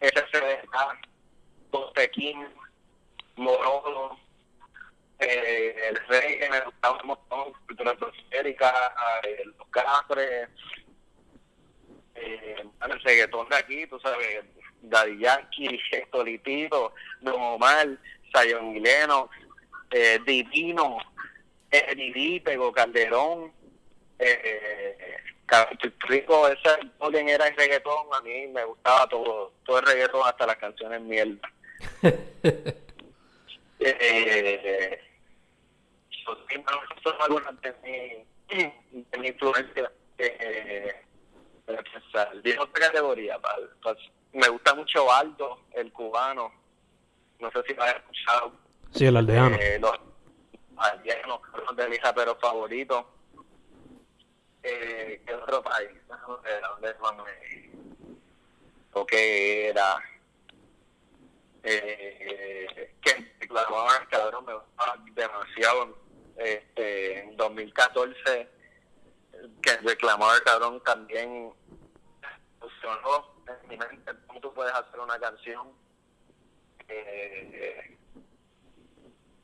[0.02, 0.76] SCDK,
[1.70, 2.48] Costequín,
[3.36, 4.18] Morodo,
[5.20, 8.74] eh, el rey que me gustaba un montón, cultura prosférica,
[9.24, 10.50] eh, los cafres,
[12.16, 14.44] eh, el reggaetón de aquí, tú sabes,
[14.82, 15.80] Daddy Yankee,
[16.12, 17.88] Tolitito, Don Omar,
[18.34, 19.30] Sayon Guileno,
[19.92, 20.98] eh, Divino,
[21.72, 23.52] eh, Pego Calderón,
[24.20, 29.86] eh, Puerto Rico, ese orden era el reggaetón, a mí me gustaba todo, todo el
[29.86, 31.50] reggaetón, hasta las canciones mierda.
[33.82, 35.00] Eh,
[36.52, 38.64] esas son algunas de mi,
[39.02, 39.90] de mi influencia.
[40.18, 40.94] Eh,
[42.12, 42.34] para.
[42.44, 43.96] De otra categoría, pa- pa-
[44.34, 46.52] me gusta mucho Aldo, el cubano.
[47.40, 48.52] No sé si lo has escuchado.
[48.92, 49.56] Sí, el aldeano.
[49.60, 49.94] Eh, los
[50.78, 53.06] aldeanos, uno de mis raperos favoritos.
[54.64, 55.90] Eh, ¿Qué otro país?
[56.08, 57.72] Déjame ver, ¿a ¿Dónde?
[58.94, 59.98] ¿O qué era?
[61.64, 65.98] Eh, Kendrick Lamar, cabrón, me gustaba demasiado.
[66.38, 68.50] Este, en 2014,
[69.62, 71.54] Kendrick Lamar, cabrón, también
[72.60, 73.29] funcionó
[73.70, 75.68] mi mente cómo tú puedes hacer una canción.
[76.88, 77.98] Eh,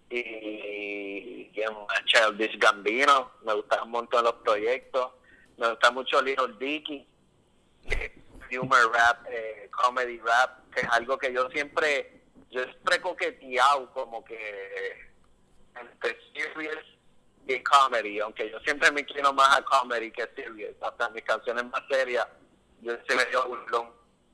[0.09, 5.11] y quién más Childish Gambino me gustan un montón los proyectos.
[5.57, 7.07] Me gusta mucho Little Dicky
[7.85, 8.21] eh,
[8.59, 14.23] humor rap eh, comedy rap que es algo que yo siempre yo siempre coqueteado como
[14.23, 15.11] que
[15.79, 16.85] entre serious
[17.47, 18.19] y comedy.
[18.19, 20.75] Aunque yo siempre me inclino más a comedy que serious.
[20.81, 22.27] Hasta mis canciones más serias
[22.81, 23.45] yo se me dio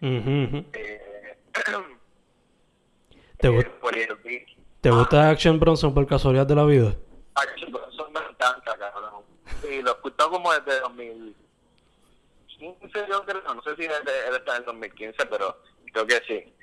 [0.02, 0.66] Ujú, ujú.
[0.74, 1.38] eh,
[3.38, 6.96] ¿Te, eh, gu- por Little Dicky ¿Te gusta Action Bronson por casualidad de la vida?
[7.36, 9.24] Ay, eso me encanta, cabrón.
[9.70, 13.54] Y lo escucho como desde 2015, yo creo.
[13.54, 15.56] No sé si desde, él está en el 2015, pero
[15.94, 16.54] creo que sí.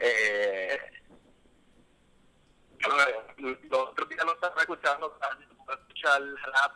[0.00, 0.78] Eh,
[3.70, 5.16] los otros días lo estaba escuchando,
[5.70, 6.20] escuchar
[6.52, 6.72] rap,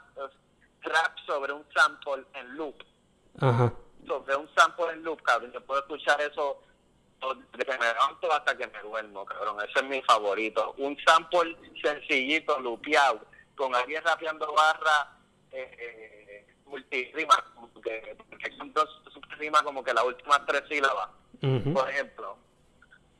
[0.82, 2.76] rap sobre un sample en loop.
[3.40, 3.72] Ajá.
[4.06, 5.52] Sobre un sample en loop, cabrón.
[5.52, 6.62] Yo puedo escuchar eso
[7.52, 9.56] desde que me levanto hasta que me duermo, cabrón.
[9.68, 10.74] Ese es mi favorito.
[10.78, 13.20] Un sample sencillito, lupeado,
[13.56, 15.16] con alguien rapeando barra,
[15.50, 18.82] eh, eh, multirima, como que, porque siempre
[19.38, 21.08] rima como que las últimas tres sílabas,
[21.40, 22.36] por ejemplo.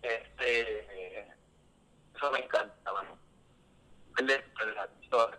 [0.03, 1.29] Este,
[2.15, 3.19] eso me encanta, mano.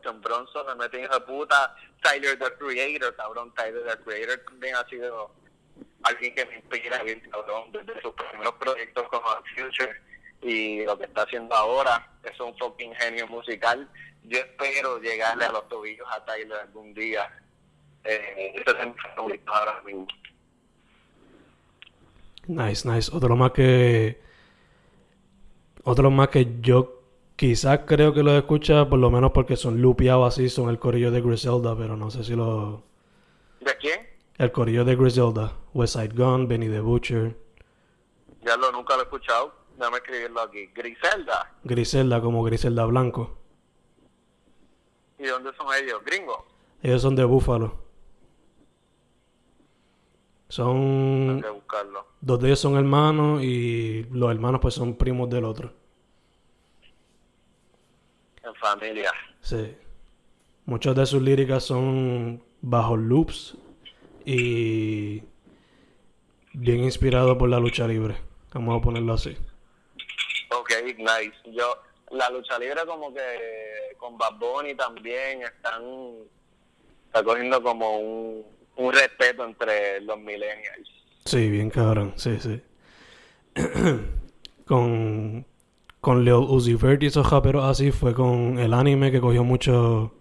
[0.03, 1.75] John Bronson, me hijo de puta.
[2.01, 3.53] Tyler the Creator, cabrón.
[3.55, 5.31] Tyler the Creator también ha sido
[6.03, 10.01] alguien que me inspira bien, cabrón, desde sus primeros proyectos como Future
[10.41, 12.07] y lo que está haciendo ahora.
[12.23, 13.89] Es un fucking genio musical.
[14.23, 17.29] Yo espero llegarle a los tobillos a Tyler algún día.
[18.03, 20.07] Eh, ese es mi ahora mismo.
[22.47, 23.11] Nice, nice.
[23.13, 24.21] Otro más que.
[25.83, 26.96] Otro más que yo
[27.37, 31.11] quizás creo que lo escucha, por lo menos porque son lupeados así, son el corillo
[31.11, 32.83] de Griselda, pero no sé si lo.
[33.61, 34.05] ¿De quién?
[34.37, 35.53] El corillo de Griselda.
[35.73, 37.37] West Side Gun, Benny the Butcher.
[38.41, 39.53] Ya lo nunca lo he escuchado.
[39.77, 40.67] Déjame escribirlo aquí.
[40.73, 41.53] Griselda.
[41.63, 43.37] Griselda, como Griselda Blanco.
[45.19, 46.03] ¿Y dónde son ellos?
[46.05, 46.37] ¿Gringos?
[46.81, 47.87] Ellos son de Búfalo.
[50.49, 51.35] Son...
[51.35, 52.05] Hay que buscarlo.
[52.21, 55.73] Dos de ellos son hermanos y los hermanos pues son primos del otro.
[58.47, 59.11] En familia.
[59.41, 59.75] Sí.
[60.65, 63.57] Muchas de sus líricas son bajo loops
[64.25, 65.23] y
[66.53, 68.15] bien inspirado por la lucha libre.
[68.53, 69.37] Vamos a ponerlo así.
[70.51, 71.33] Ok, nice.
[71.45, 71.77] Yo,
[72.11, 75.83] la lucha libre como que con Bad Bunny también están,
[77.05, 78.45] está cogiendo como un,
[78.77, 80.89] un respeto entre los millennials.
[81.25, 82.61] Sí, bien cabrón, sí, sí.
[84.65, 85.45] con,
[86.01, 90.13] con Lil Uzi Vert y esos raperos así fue con el anime que cogió mucho,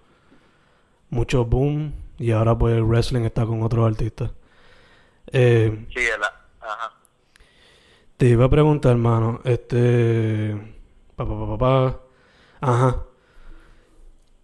[1.11, 4.31] mucho boom y ahora pues el wrestling está con otros artistas.
[5.33, 6.23] Eh, Sí, el,
[6.61, 6.93] ajá.
[8.17, 10.55] te iba a preguntar, hermano, este...
[11.17, 12.01] Pa, pa, pa, pa, pa.
[12.61, 13.07] Ajá.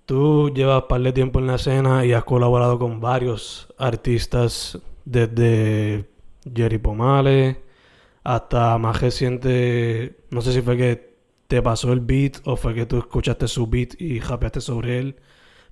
[0.06, 6.10] Tú llevas par de tiempo en la escena y has colaborado con varios artistas desde
[6.54, 7.56] Jerry Pomales
[8.24, 11.11] hasta más reciente, no sé si fue que
[11.52, 15.20] te pasó el beat o fue que tú escuchaste su beat y rapeaste sobre él,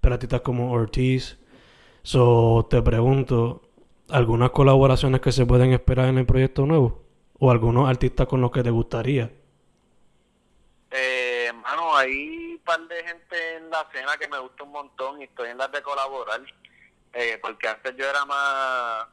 [0.02, 1.38] pero artistas como Ortiz.
[2.02, 3.62] So, te pregunto,
[4.10, 7.02] ¿algunas colaboraciones que se pueden esperar en el proyecto nuevo?
[7.38, 9.30] ¿O algunos artistas con los que te gustaría?
[10.90, 15.22] Eh, mano, hay un par de gente en la escena que me gusta un montón
[15.22, 16.42] y estoy en las de colaborar.
[17.14, 19.06] Eh, porque antes yo era más.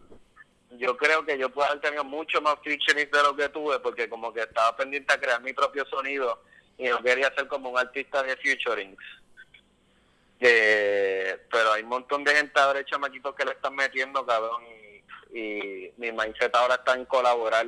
[0.71, 4.09] Yo creo que yo puedo haber tenido mucho más featuring de lo que tuve, porque
[4.09, 6.41] como que estaba pendiente a crear mi propio sonido
[6.77, 9.03] y no quería ser como un artista de featurings.
[10.39, 14.63] Eh, pero hay un montón de gente ahora, chamaquitos, que le están metiendo, cabrón.
[15.33, 17.67] Y, y mi mindset ahora está en colaborar.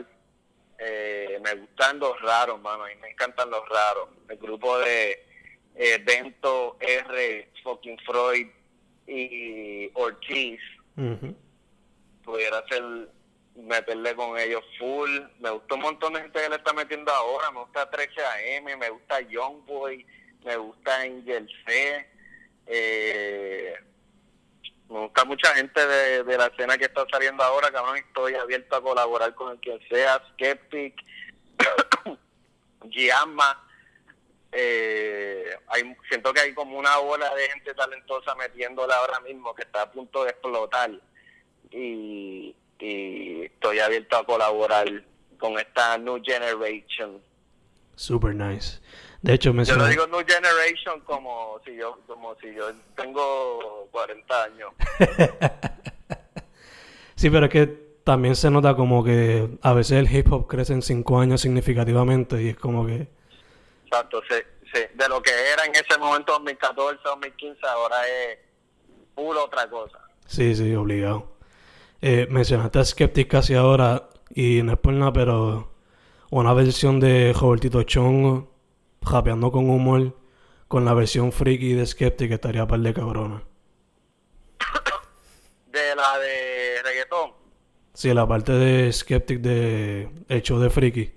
[0.77, 2.85] Eh, me gustan los raros, mano.
[2.85, 4.09] A mí me encantan los raros.
[4.29, 5.25] El grupo de
[5.75, 8.47] eh, Bento, R, fucking Freud
[9.07, 10.59] y Ortiz
[12.23, 12.83] pudiera ser
[13.65, 15.09] meterle con ellos full.
[15.39, 17.51] Me gusta un montón de gente que le está metiendo ahora.
[17.51, 20.05] Me gusta 13AM, me gusta Youngboy,
[20.43, 22.09] me gusta Angel C.
[22.67, 23.73] Eh,
[24.89, 27.97] me gusta mucha gente de, de la escena que está saliendo ahora, cabrón.
[27.97, 30.21] Estoy abierto a colaborar con el que sea.
[30.33, 30.95] Skeptic,
[32.89, 33.65] Giamma.
[34.51, 39.61] Eh, hay, siento que hay como una ola de gente talentosa metiéndola ahora mismo que
[39.61, 40.89] está a punto de explotar
[41.71, 44.87] y, y estoy abierto a colaborar
[45.37, 47.21] con esta New Generation.
[47.95, 48.79] Super nice.
[49.21, 54.43] De hecho, Yo lo digo New Generation como si yo como si yo tengo 40
[54.43, 54.71] años.
[57.19, 57.67] Sí, pero es que
[58.05, 62.41] también se nota como que a veces el hip hop crece en cinco años significativamente
[62.41, 63.09] y es como que...
[63.83, 64.35] Exacto, sí,
[64.73, 64.79] sí.
[64.93, 68.39] de lo que era en ese momento 2014, 2015, ahora es
[69.13, 69.99] puro otra cosa.
[70.27, 71.29] Sí, sí, obligado.
[72.01, 75.73] Eh, mencionaste a Skeptic casi ahora y no es por nada, pero
[76.29, 78.53] una versión de Robertito Chongo
[79.01, 80.17] rapeando con humor
[80.67, 83.43] con la versión freaky de Skeptic estaría par de cabrona.
[85.71, 87.31] De la de reggaetón,
[87.93, 91.13] Sí, la parte de Skeptic de el show de Freaky,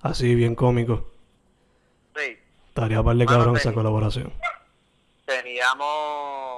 [0.00, 1.12] así bien cómico,
[2.16, 2.36] sí.
[2.68, 4.32] estaría par de Mano, cabrón esa colaboración.
[5.26, 6.53] Teníamos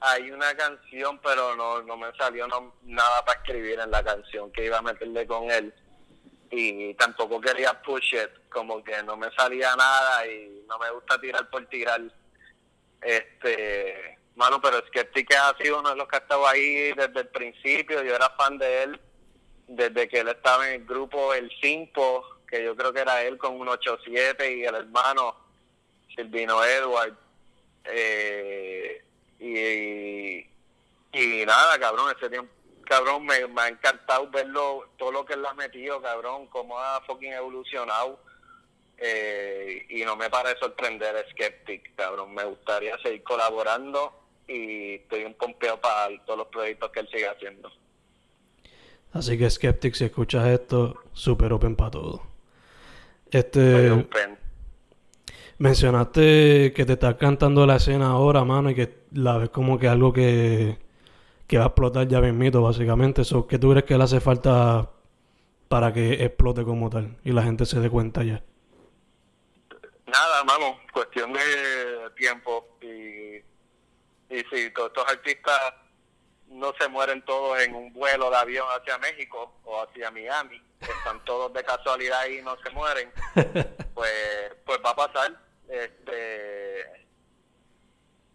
[0.00, 4.50] hay una canción, pero no, no me salió no- nada para escribir en la canción
[4.52, 5.72] que iba a meterle con él.
[6.50, 11.20] Y tampoco quería push it, como que no me salía nada y no me gusta
[11.20, 12.00] tirar por tirar.
[13.02, 17.28] Este, mano, pero Skeptic ha sido uno de los que ha estado ahí desde el
[17.28, 18.02] principio.
[18.02, 19.00] Yo era fan de él
[19.66, 23.36] desde que él estaba en el grupo El Simpo, que yo creo que era él
[23.36, 25.36] con un 87 y el hermano
[26.16, 27.14] Silvino Edward.
[27.84, 29.04] Eh,
[29.38, 30.46] y,
[31.12, 32.52] y nada, cabrón, ese tiempo,
[32.84, 37.00] cabrón, me, me ha encantado verlo, todo lo que él ha metido, cabrón, cómo ha
[37.02, 38.20] fucking evolucionado.
[39.00, 42.34] Eh, y no me para de sorprender a Skeptic, cabrón.
[42.34, 44.12] Me gustaría seguir colaborando
[44.48, 47.70] y estoy un pompeo para todos los proyectos que él sigue haciendo.
[49.12, 52.22] Así que Skeptic, si escuchas esto, super open para todo.
[53.30, 54.38] Este, open.
[55.58, 59.88] Mencionaste que te estás cantando la escena ahora, mano, y que la ves como que
[59.88, 60.78] algo que,
[61.46, 63.22] que va a explotar ya mismito, básicamente.
[63.22, 64.90] Eso, ¿qué tú crees que le hace falta
[65.68, 68.42] para que explote como tal y la gente se dé cuenta ya?
[70.06, 72.66] Nada, mano, cuestión de tiempo.
[72.80, 73.36] Y,
[74.34, 75.60] y si todos estos artistas
[76.46, 81.22] no se mueren todos en un vuelo de avión hacia México o hacia Miami, están
[81.24, 83.12] todos de casualidad y no se mueren,
[83.94, 84.12] pues,
[84.64, 85.47] pues va a pasar.
[85.68, 87.06] Este,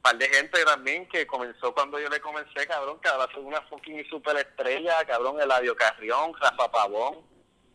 [0.04, 3.62] par de gente también que comenzó cuando yo le comencé, cabrón, que ahora son una
[3.64, 7.26] fucking super estrella, cabrón, Eladio Carrión, Rafa Pavón.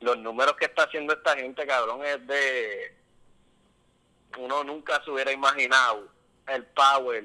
[0.01, 2.97] Los números que está haciendo esta gente, cabrón, es de...
[4.37, 6.07] Uno nunca se hubiera imaginado
[6.47, 7.25] el power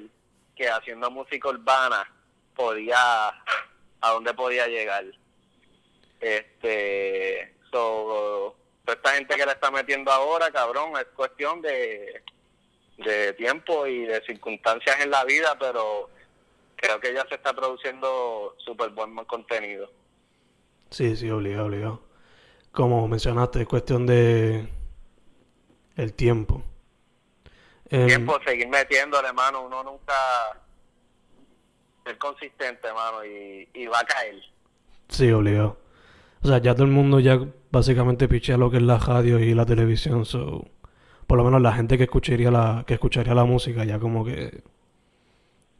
[0.56, 2.10] que haciendo música urbana
[2.56, 3.28] podía...
[3.28, 5.04] a dónde podía llegar.
[6.20, 7.54] Este...
[7.70, 12.22] So, toda esta gente que le está metiendo ahora, cabrón, es cuestión de
[12.98, 16.10] de tiempo y de circunstancias en la vida, pero
[16.76, 19.90] creo que ya se está produciendo súper buen contenido.
[20.90, 22.02] Sí, sí, obligado, obligado.
[22.72, 24.68] Como mencionaste, es cuestión de
[25.96, 26.62] el tiempo.
[27.88, 30.14] El tiempo, seguir metiéndole, mano, uno nunca
[32.04, 34.40] es consistente, mano, y, y va a caer.
[35.08, 35.78] Sí, obligado.
[36.44, 37.40] O sea, ya todo el mundo ya
[37.70, 40.62] básicamente pichea lo que es la radio y la televisión, so
[41.26, 44.62] por lo menos la gente que escucharía la, que escucharía la música ya como que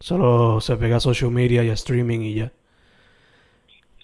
[0.01, 2.53] solo se pega a social media y a streaming y ya.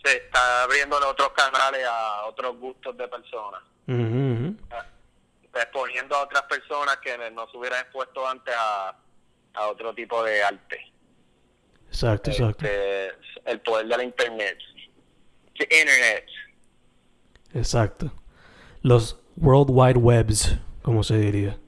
[0.04, 3.62] Se está abriéndole otros canales a otros gustos de personas.
[5.54, 8.94] Exponiendo a otras personas que no se hubieran expuesto antes a,
[9.54, 10.92] a otro tipo de arte.
[11.88, 12.66] Exacto, exacto.
[12.66, 13.14] Este,
[13.46, 14.58] el poder de la internet.
[15.58, 16.26] internet.
[17.54, 18.12] Exacto.
[18.82, 21.58] Los World Wide Webs como se diría.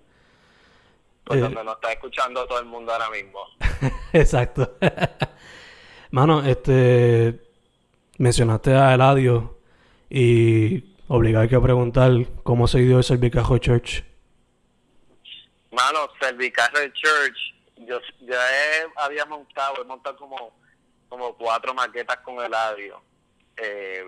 [1.25, 3.41] Pues eh, donde nos está escuchando todo el mundo ahora mismo.
[4.13, 4.77] Exacto.
[6.11, 7.41] Mano, este
[8.19, 9.59] mencionaste a Eladio
[10.11, 12.11] y obligado que preguntar
[12.43, 14.05] cómo se dio el Servicajo Church.
[15.71, 18.39] Mano, Servicajo Church, yo ya
[18.97, 20.53] había montado, he montado como,
[21.09, 23.01] como cuatro maquetas con Eladio.
[23.57, 24.05] Eh,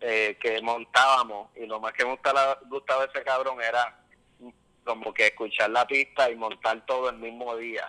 [0.00, 4.00] eh, que montábamos y lo más que me gustaba, gustaba ese cabrón era
[4.84, 7.86] como que escuchar la pista y montar todo el mismo día.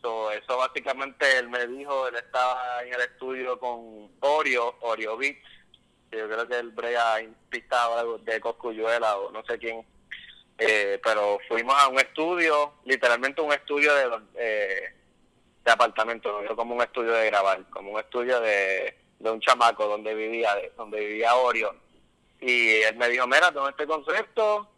[0.00, 5.42] eso básicamente él me dijo, él estaba en el estudio con Oreo, Oreo Beats,
[6.12, 7.18] yo creo que él brega
[7.50, 7.88] pista
[8.20, 9.84] de Coscuyuela o no sé quién,
[10.56, 14.94] eh, pero fuimos a un estudio, literalmente un estudio de, eh,
[15.64, 19.86] de apartamento, no como un estudio de grabar, como un estudio de de un chamaco
[19.86, 21.76] donde vivía, donde vivía Orion.
[22.40, 24.68] Y él me dijo, mira, tengo este concepto,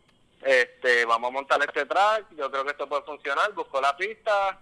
[0.42, 4.58] este, vamos a montar este track, yo creo que esto puede funcionar, buscó la pista,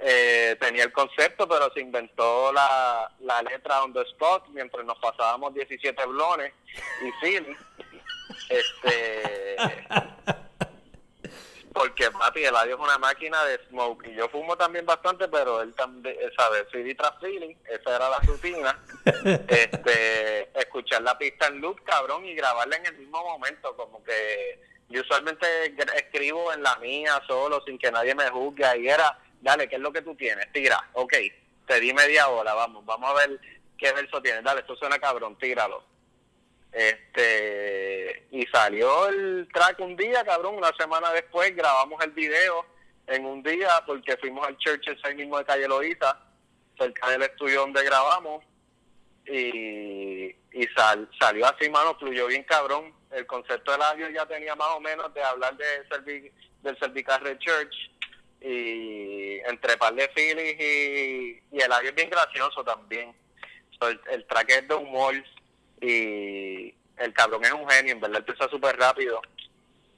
[0.00, 4.98] eh, tenía el concepto, pero se inventó la, la letra on the spot mientras nos
[4.98, 6.52] pasábamos 17 blones
[7.02, 7.56] y Philly.
[8.48, 9.56] Este,
[11.76, 15.74] porque papi, Eladio es una máquina de smoke y yo fumo también bastante, pero él
[15.74, 16.64] también, ¿sabes?
[16.72, 18.82] CD tras feeling, esa era la rutina.
[19.48, 24.58] este, escuchar la pista en loop, cabrón, y grabarla en el mismo momento, como que
[24.88, 25.46] yo usualmente
[25.96, 29.82] escribo en la mía solo, sin que nadie me juzgue, y era, dale, ¿qué es
[29.82, 30.50] lo que tú tienes?
[30.52, 31.12] Tira, ok,
[31.66, 33.38] te di media hora, vamos, vamos a ver
[33.76, 35.95] qué verso tienes, dale, esto suena cabrón, tíralo
[36.76, 42.66] este y salió el track un día, cabrón, una semana después grabamos el video
[43.06, 46.20] en un día porque fuimos al church ese mismo de Calle Loíta,
[46.78, 48.44] cerca del estudio donde grabamos
[49.26, 50.68] y, y
[51.18, 52.94] salió así, mano, fluyó bien cabrón.
[53.10, 57.90] El concepto del audio ya tenía más o menos de hablar de del Servicarre Church
[58.40, 63.14] y entre par de Phillies y, y el audio es bien gracioso también.
[63.80, 65.14] el, el track es de humor
[65.80, 69.20] y el cabrón es un genio, en verdad empieza súper rápido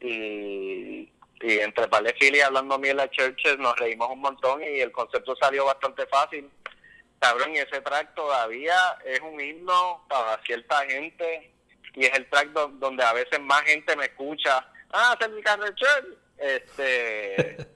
[0.00, 1.10] y,
[1.40, 4.92] y entre de hablando a mí en la churches nos reímos un montón y el
[4.92, 6.48] concepto salió bastante fácil.
[7.20, 11.50] Cabrón, y ese track todavía es un himno para cierta gente
[11.94, 14.64] y es el track donde a veces más gente me escucha.
[14.92, 16.16] Ah, Servicarre Church.
[16.38, 17.56] Este.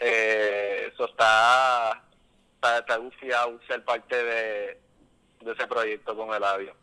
[0.00, 2.02] eh, eso está.
[2.54, 2.98] Está, está
[3.68, 4.78] ser parte de,
[5.44, 6.74] de ese proyecto con el audio.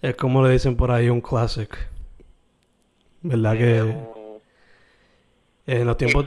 [0.00, 1.76] Es como le dicen por ahí un classic.
[3.22, 3.78] ¿Verdad que
[5.66, 6.24] en los tiempos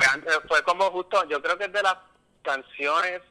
[0.47, 1.97] fue como justo, yo creo que es de las
[2.43, 3.22] canciones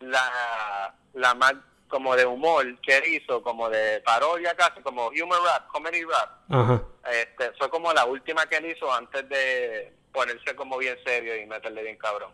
[0.00, 1.54] la la más
[1.88, 6.82] como de humor que hizo, como de parodia casi, como humor rap, comedy rap.
[7.08, 11.46] Este, fue como la última que él hizo antes de ponerse como bien serio y
[11.46, 12.32] meterle bien cabrón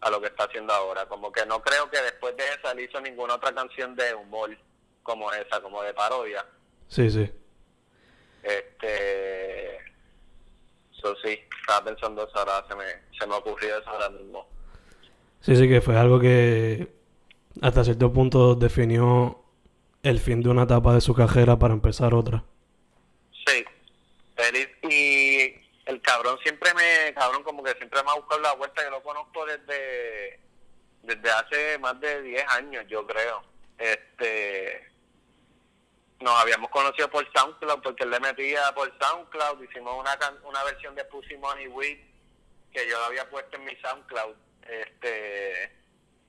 [0.00, 1.06] a lo que está haciendo ahora.
[1.06, 4.56] Como que no creo que después de esa él hizo ninguna otra canción de humor
[5.02, 6.44] como esa, como de parodia.
[6.88, 7.30] Sí, sí.
[8.42, 9.76] Este.
[10.96, 12.84] Eso sí, estaba pensando eso ahora, se me,
[13.18, 14.46] se me ocurrió eso ahora mismo.
[15.40, 16.88] Sí, sí, que fue algo que
[17.60, 19.42] hasta cierto punto definió
[20.02, 22.44] el fin de una etapa de su carrera para empezar otra.
[23.46, 23.64] Sí.
[24.88, 28.90] y el cabrón siempre me, cabrón como que siempre me ha buscado la vuelta, yo
[28.90, 30.40] lo conozco desde,
[31.02, 33.42] desde hace más de 10 años, yo creo.
[33.78, 34.88] Este,
[36.20, 40.94] nos habíamos conocido por SoundCloud porque él le metía por SoundCloud, hicimos una una versión
[40.94, 41.98] de Pussy Money Weed
[42.72, 44.34] que yo lo había puesto en mi SoundCloud,
[44.68, 45.72] este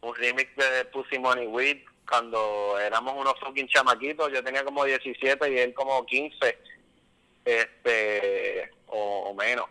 [0.01, 5.51] un remix de Pussy Money Weed cuando éramos unos fucking chamaquitos, yo tenía como 17
[5.51, 6.57] y él como 15,
[7.47, 9.67] este o, menos.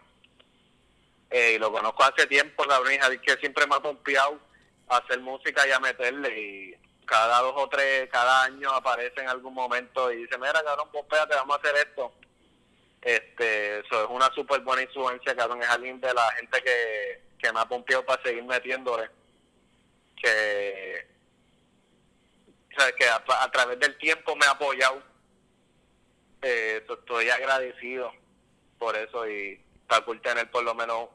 [1.30, 4.40] Eh, y lo conozco hace tiempo, cabrón, y que siempre me ha confiado
[4.88, 6.74] a hacer música y a meterle y
[7.04, 11.34] cada dos o tres, cada año aparece en algún momento y dice, mira, cabrón, espérate,
[11.34, 12.12] vamos a hacer esto.
[13.02, 17.52] Este, eso es una súper buena influencia, cabrón, es alguien de la gente que, que
[17.52, 19.10] me ha pompeado para seguir metiéndole.
[20.20, 21.06] Que,
[22.98, 25.02] que a, través del tiempo me ha apoyado.
[26.42, 28.12] Eh, estoy agradecido
[28.78, 31.08] por eso y está cool tener por lo menos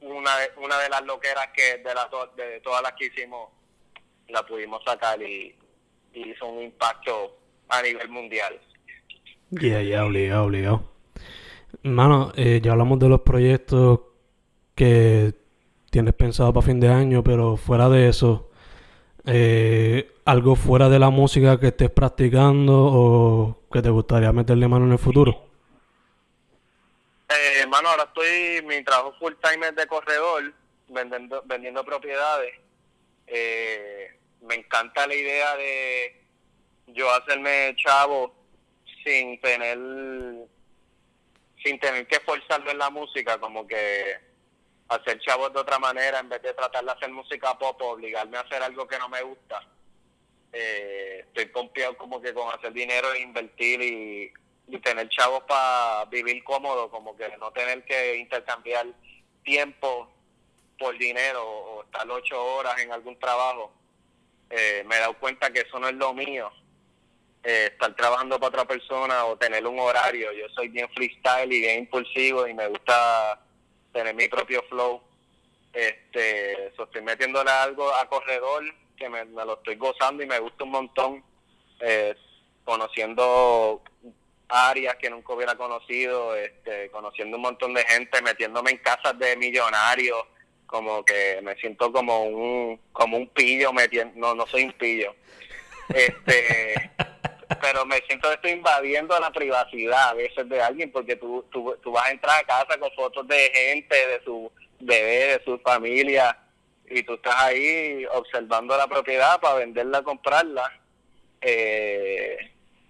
[0.00, 3.50] una, una de las loqueras que de, las de todas las que hicimos
[4.28, 5.54] la pudimos sacar y,
[6.14, 7.36] hizo un impacto
[7.68, 8.60] a nivel mundial.
[9.50, 10.92] Ya, ya, obligado, obligado.
[11.82, 14.00] Mano, eh, ya hablamos de los proyectos
[14.76, 15.34] que
[15.90, 18.50] tienes pensado para fin de año, pero fuera de eso,
[19.26, 24.86] eh, algo fuera de la música que estés practicando o que te gustaría meterle mano
[24.86, 25.48] en el futuro.
[27.28, 30.52] Eh, mano, ahora estoy, mi trabajo full time es de corredor,
[30.88, 32.64] vendiendo, vendiendo propiedades
[33.26, 36.22] eh, me encanta la idea de
[36.88, 38.34] yo hacerme chavo
[39.02, 39.78] sin tener
[41.62, 44.18] sin tener que forzarlo en la música, como que
[44.88, 48.36] hacer chavos de otra manera en vez de tratar de hacer música pop o obligarme
[48.36, 49.62] a hacer algo que no me gusta.
[50.52, 54.32] Eh, estoy confiado como que con hacer dinero e invertir y,
[54.68, 58.86] y tener chavos para vivir cómodo, como que no tener que intercambiar
[59.42, 60.10] tiempo
[60.78, 63.72] por dinero o estar ocho horas en algún trabajo,
[64.50, 66.50] eh, me he dado cuenta que eso no es lo mío.
[67.42, 70.32] Eh, estar trabajando para otra persona o tener un horario.
[70.32, 73.38] Yo soy bien freestyle y bien impulsivo y me gusta
[73.94, 75.00] tener mi propio flow.
[75.72, 78.62] Este, estoy metiéndole algo a corredor
[78.96, 81.24] que me, lo estoy gozando y me gusta un montón.
[81.80, 82.14] Eh,
[82.64, 83.82] conociendo
[84.48, 89.36] áreas que nunca hubiera conocido, este, conociendo un montón de gente, metiéndome en casas de
[89.36, 90.24] millonarios,
[90.66, 95.14] como que me siento como un como un pillo metiendo no no soy un pillo
[95.88, 96.90] este
[97.64, 101.74] pero me siento que estoy invadiendo la privacidad a veces de alguien porque tú, tú,
[101.82, 105.58] tú vas a entrar a casa con fotos de gente de su bebé de su
[105.60, 106.38] familia
[106.90, 110.78] y tú estás ahí observando la propiedad para venderla comprarla
[111.40, 112.36] eh,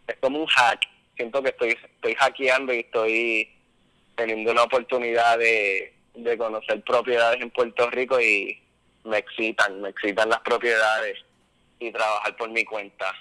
[0.08, 0.80] es como un hack
[1.14, 3.56] siento que estoy estoy hackeando y estoy
[4.16, 8.60] teniendo una oportunidad de de conocer propiedades en Puerto Rico y
[9.04, 11.18] me excitan, me excitan las propiedades
[11.78, 13.12] y trabajar por mi cuenta.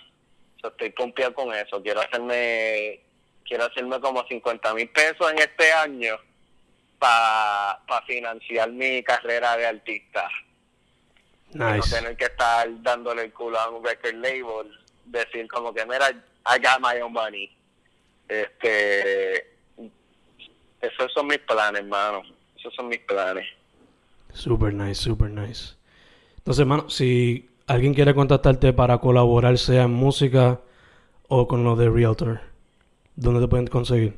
[0.69, 1.81] Estoy pompeado con eso.
[1.81, 3.01] Quiero hacerme
[3.45, 6.15] quiero hacerme como 50 mil pesos en este año
[6.97, 10.29] para financiar mi carrera de artista.
[11.53, 14.71] no tener que estar dándole el culo a un record label,
[15.05, 17.55] decir como que, mira, I got my own money.
[18.27, 19.55] Este,
[20.81, 22.23] esos son mis planes, hermano
[22.63, 23.45] esos son mis planes.
[24.33, 25.75] Super nice, super nice.
[26.37, 30.61] Entonces, hermano, si alguien quiere contactarte para colaborar, sea en música
[31.27, 32.41] o con lo de Realtor,
[33.15, 34.13] ¿dónde te pueden conseguir?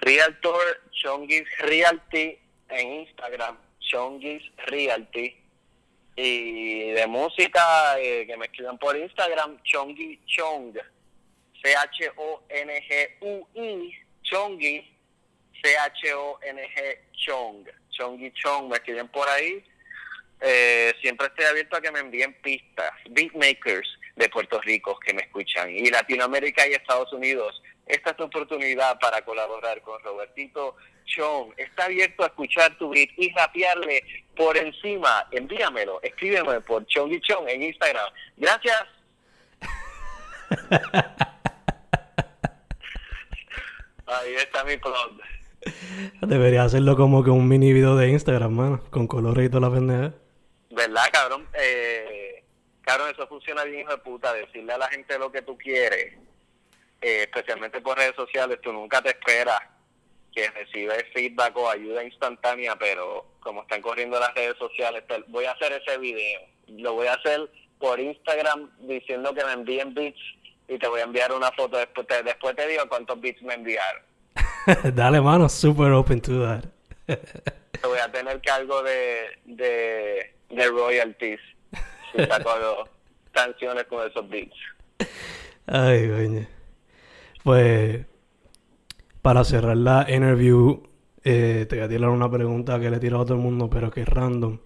[0.00, 2.38] Realtor, Chongis Realty
[2.68, 5.36] en Instagram, Chongis Realty.
[6.16, 10.74] Y de música, eh, que me escriban por Instagram, Chongi Chong,
[11.62, 13.04] C-H-O-N-G-U-I,
[14.22, 15.00] Chongi
[15.62, 17.68] C-H-O-N-G Chong.
[17.90, 19.62] Chong y Chong, me escriben por ahí.
[20.40, 25.22] Eh, siempre estoy abierto a que me envíen pistas, beatmakers de Puerto Rico que me
[25.22, 27.62] escuchan y Latinoamérica y Estados Unidos.
[27.86, 30.76] Esta es tu oportunidad para colaborar con Robertito
[31.06, 31.52] Chong.
[31.56, 34.04] Está abierto a escuchar tu beat y rapearle
[34.36, 35.26] por encima.
[35.32, 38.12] Envíamelo, escríbeme por Chong y Chong en Instagram.
[38.36, 38.82] Gracias.
[44.06, 45.20] Ahí está mi plot.
[46.22, 49.74] Debería hacerlo como que un mini video de Instagram, mano, con colores y toda la
[49.74, 50.14] pendeja.
[50.80, 51.46] ¿Verdad, cabrón?
[51.52, 52.42] Eh,
[52.80, 54.32] cabrón, eso funciona bien, hijo de puta.
[54.32, 56.14] Decirle a la gente lo que tú quieres,
[57.02, 59.60] eh, especialmente por redes sociales, tú nunca te esperas
[60.34, 65.50] que recibes feedback o ayuda instantánea, pero como están corriendo las redes sociales, voy a
[65.50, 66.40] hacer ese video.
[66.68, 70.20] Lo voy a hacer por Instagram diciendo que me envíen beats
[70.66, 73.52] y te voy a enviar una foto después te, después te digo cuántos beats me
[73.52, 74.02] enviaron.
[74.94, 76.64] Dale, mano, super open to that.
[77.06, 81.40] te voy a tener cargo de, de, de royalties
[82.12, 82.50] si saco
[83.32, 84.56] canciones con esos beats.
[85.66, 86.46] Ay, coño.
[87.44, 88.04] Pues,
[89.22, 90.82] para cerrar la interview,
[91.24, 93.70] eh, te voy a tirar una pregunta que le he tirado a todo el mundo,
[93.70, 94.58] pero que es random.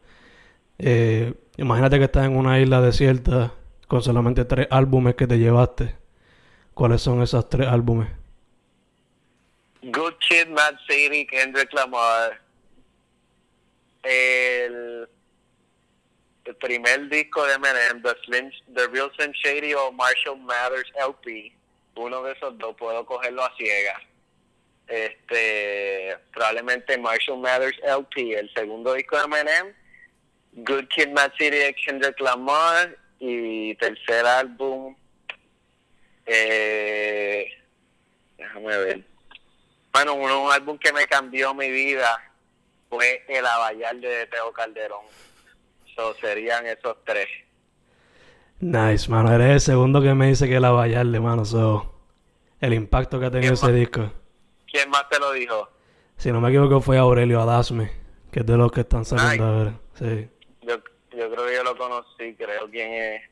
[0.78, 3.52] Eh, imagínate que estás en una isla desierta
[3.86, 5.96] con solamente tres álbumes que te llevaste.
[6.74, 8.08] ¿Cuáles son esos tres álbumes?
[9.82, 12.40] Good Kid, Mad City, Kendrick Lamar.
[14.02, 15.08] El,
[16.44, 21.52] el primer disco de Eminem, The, Slim, The Real Slim Shady o Marshall Mathers LP.
[21.96, 24.02] Uno de esos dos puedo cogerlo a ciegas.
[24.86, 29.74] Este, probablemente Marshall Mathers LP, el segundo disco de Eminem.
[30.52, 32.96] Good Kid, Mad City de Kendrick Lamar.
[33.20, 34.94] Y tercer álbum,
[36.26, 37.48] eh,
[38.36, 39.00] déjame ver.
[39.92, 42.20] Bueno, uno, un álbum que me cambió mi vida
[42.90, 45.06] fue El Abayalde de Teo Calderón.
[45.96, 47.28] So, serían esos tres.
[48.60, 49.32] Nice, mano.
[49.32, 51.44] Eres el segundo que me dice que El Abayalde, mano.
[51.44, 51.94] So,
[52.60, 53.74] el impacto que ha tenido ese más?
[53.74, 54.12] disco.
[54.70, 55.68] ¿Quién más te lo dijo?
[56.16, 57.90] Si no me equivoco fue Aurelio Adasme,
[58.32, 59.50] que es de los que están saliendo Ay.
[59.58, 59.80] ahora.
[59.94, 60.28] Sí.
[60.62, 60.76] Yo,
[61.16, 63.22] yo creo que yo lo conocí, creo quién es.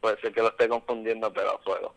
[0.00, 1.92] Puede ser que lo esté confundiendo, pero a fuego.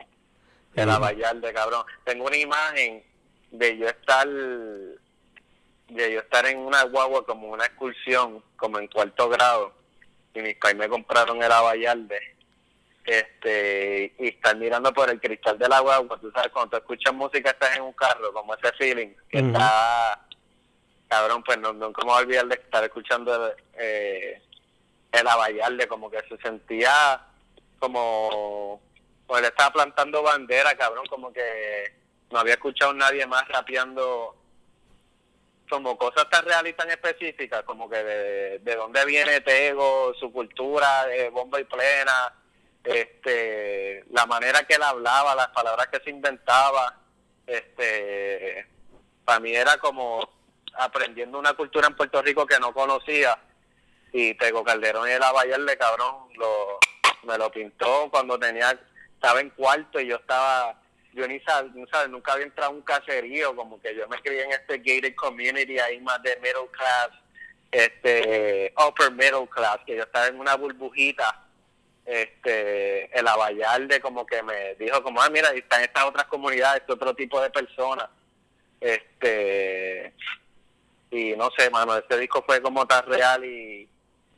[0.75, 0.97] El Ujú.
[0.97, 1.83] Abayalde, cabrón.
[2.03, 3.03] Tengo una imagen
[3.51, 9.29] de yo estar de yo estar en una guagua como una excursión, como en cuarto
[9.29, 9.73] grado,
[10.33, 12.19] y mis pais me compraron el Abayalde,
[13.05, 17.13] este, y estar mirando por el cristal de la guagua, tú sabes, cuando tú escuchas
[17.13, 20.25] música estás en un carro, como ese feeling, que está,
[21.07, 24.41] cabrón, pues no, nunca me voy a olvidar de estar escuchando eh,
[25.11, 27.21] el como que se sentía
[27.77, 28.81] como,
[29.27, 31.93] pues él estaba plantando bandera, cabrón, como que
[32.31, 34.35] no había escuchado nadie más rapeando
[35.73, 40.31] como cosas tan reales y tan específicas, como que de, de dónde viene Tego, su
[40.31, 42.31] cultura, de bomba y plena,
[42.83, 46.95] este, la manera que él hablaba, las palabras que se inventaba,
[47.47, 48.67] este,
[49.25, 50.29] para mí era como
[50.75, 53.35] aprendiendo una cultura en Puerto Rico que no conocía.
[54.11, 56.77] Y Tego Calderón y el Abayarle, cabrón, lo,
[57.23, 58.79] me lo pintó cuando tenía,
[59.15, 60.79] estaba en cuarto y yo estaba,
[61.13, 61.71] yo ni sabía,
[62.07, 65.79] nunca había entrado a un caserío, como que yo me crié en este gated community
[65.79, 67.09] ahí más de middle class,
[67.71, 71.45] este, upper middle class, que yo estaba en una burbujita,
[72.05, 76.93] este, el Abayarde como que me dijo como, ah, mira, están estas otras comunidades, este
[76.93, 78.09] otro tipo de personas,
[78.81, 80.13] este,
[81.11, 83.87] y no sé, mano, este disco fue como tan real y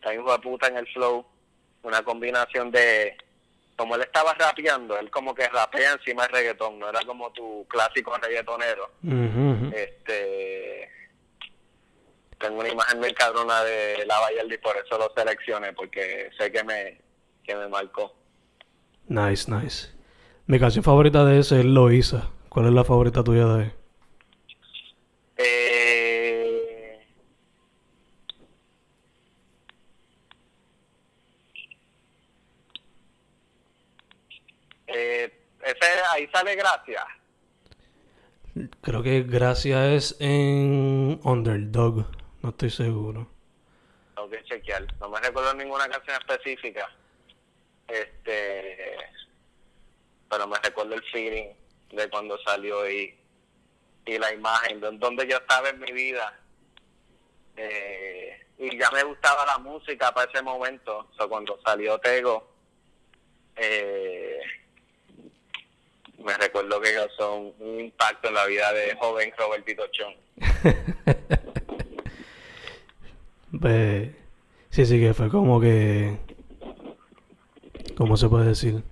[0.01, 1.25] tan hijo de puta en el flow,
[1.83, 3.17] una combinación de,
[3.75, 7.65] como él estaba rapeando, él como que rapea encima del reggaetón, no era como tu
[7.67, 8.91] clásico reggaetonero.
[9.73, 10.89] Este,
[12.37, 16.51] tengo una imagen muy cabrona de la Vallarde y por eso lo seleccioné, porque sé
[16.51, 17.01] que me,
[17.43, 18.15] que me marcó.
[19.07, 19.89] Nice, nice.
[20.47, 22.29] Mi canción favorita de ese es Loisa.
[22.49, 23.73] ¿Cuál es la favorita tuya de él?
[25.37, 26.74] Eh,
[34.95, 37.05] eh, ese, ahí sale gracia.
[38.81, 42.05] Creo que Gracia es en Underdog.
[42.41, 43.27] No estoy seguro.
[44.15, 44.85] Tengo que chequear.
[45.01, 46.89] No me recuerdo ninguna canción específica.
[47.87, 48.95] Este,
[50.29, 51.49] pero me recuerdo el feeling
[51.91, 53.17] de cuando salió y,
[54.05, 56.39] y la imagen de donde yo estaba en mi vida.
[57.57, 61.09] Eh, y ya me gustaba la música para ese momento.
[61.11, 62.55] O sea, cuando salió Tego,
[63.57, 64.34] eh,
[66.25, 70.13] me recuerdo que causó un, un impacto en la vida de joven Robertito Chon.
[73.61, 74.09] Pues,
[74.71, 76.17] sí, sí que fue como que...
[77.95, 78.83] ¿Cómo se puede decir?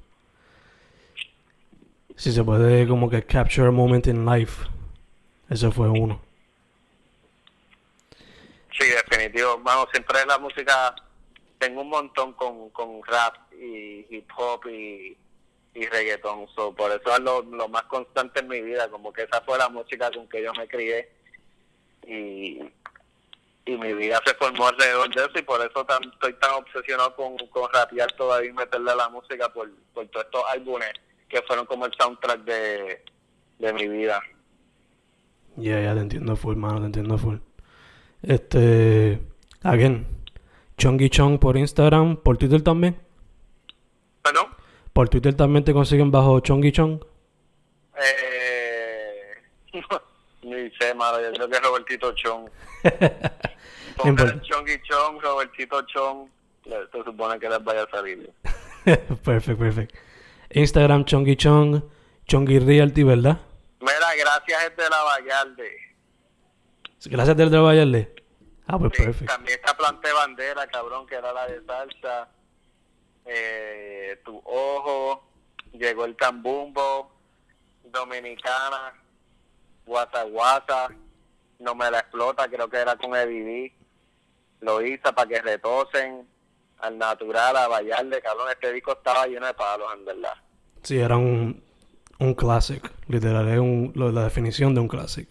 [2.15, 4.65] Si se puede como que capture a moment in life.
[5.49, 6.21] Ese fue uno.
[8.77, 9.59] Sí, definitivo.
[9.61, 10.95] Vamos, siempre la música,
[11.57, 15.17] tengo un montón con, con rap y hip hop y,
[15.73, 16.47] y reggaetón.
[16.55, 19.57] So, por eso es lo, lo más constante en mi vida, como que esa fue
[19.57, 21.09] la música con que yo me crié.
[22.07, 22.59] Y,
[23.65, 27.15] y mi vida se formó alrededor de eso y por eso tan- estoy tan obsesionado
[27.15, 30.91] con, con rapear todavía y meterle a la música por, por todos estos álbumes
[31.29, 33.03] que fueron como el soundtrack de,
[33.59, 34.21] de mi vida.
[35.55, 37.37] Ya, ya te entiendo full, mano, te entiendo full.
[38.21, 39.19] Este...
[39.63, 40.05] Again.
[40.77, 42.97] Chongy Chong por Instagram, por Twitter también.
[44.93, 47.03] Por Twitter también te consiguen bajo Chongi Chong.
[47.97, 49.33] Eh,
[50.43, 52.49] ni sé, mano, yo creo que es Robertito Chong.
[53.97, 54.41] Pongan importa.
[54.41, 56.29] Chongi Chong, Robertito Chong,
[56.63, 58.31] se supone que les vaya a salir.
[59.23, 59.95] perfecto, perfecto.
[60.51, 61.81] Instagram Chongi Chong,
[62.27, 63.39] Chongi Realty, ¿verdad?
[63.79, 65.77] Mira, gracias es de la Vallarde.
[67.05, 68.15] Gracias del Vallarde.
[68.67, 69.33] Ah, pues Sí, perfecto.
[69.33, 72.29] también esta planté bandera, cabrón, que era la de salsa.
[73.25, 75.23] Eh, tu ojo,
[75.73, 77.11] llegó el cambumbo,
[77.85, 78.93] dominicana,
[79.85, 80.89] guata guata,
[81.59, 83.73] no me la explota, creo que era con Eddie
[84.61, 86.27] Lo hice para que retosen
[86.79, 90.33] al natural, a Vallarde, cabrón, este disco estaba lleno de palos, en verdad.
[90.81, 91.63] Sí, era un,
[92.19, 92.91] un classic.
[93.07, 95.29] Literal, es un- lo- la definición de un classic.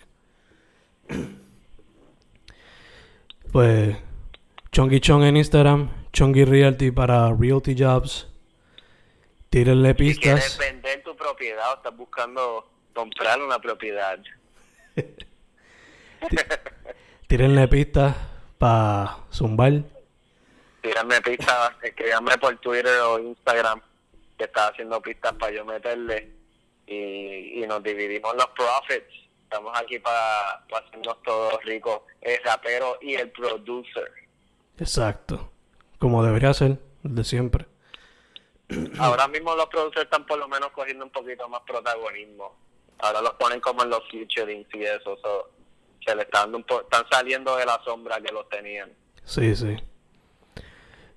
[3.52, 3.96] Pues,
[4.70, 8.28] Chongi Chong en Instagram, Chongi Realty para Realty Jobs.
[9.50, 10.58] Tírenle Si quieres pistas.
[10.58, 14.18] vender tu propiedad o estás buscando comprar una propiedad,
[17.26, 18.14] Tírenle pistas
[18.58, 19.82] para zumbar.
[20.82, 23.80] Tírame pistas, escríbame por Twitter o Instagram
[24.36, 26.30] que está haciendo pistas para yo meterle
[26.86, 29.12] y, y nos dividimos los profits.
[29.44, 34.10] Estamos aquí para, para hacernos todos ricos, el rapero y el producer.
[34.78, 35.51] Exacto.
[36.02, 37.66] Como debería ser, el de siempre.
[38.98, 42.56] Ahora mismo los producers están por lo menos cogiendo un poquito más protagonismo.
[42.98, 45.16] Ahora los ponen como en los featurings y eso.
[45.22, 45.50] so,
[46.04, 48.90] se le está dando un están saliendo de la sombra que los tenían.
[49.22, 49.76] Sí, sí.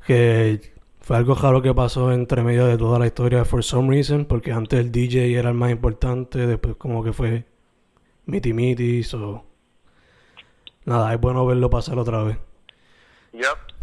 [0.06, 4.26] Que fue algo raro que pasó entre medio de toda la historia for some reason,
[4.26, 7.44] porque antes el DJ era el más importante, después como que fue
[8.26, 9.48] miti miti, so...
[10.84, 12.38] Nada, es bueno verlo pasar otra vez.
[13.34, 13.75] Yup.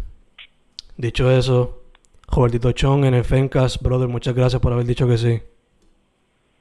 [1.03, 1.83] Dicho eso,
[2.29, 5.43] Robertito Chong en el Fencast, brother, muchas gracias por haber dicho que sí.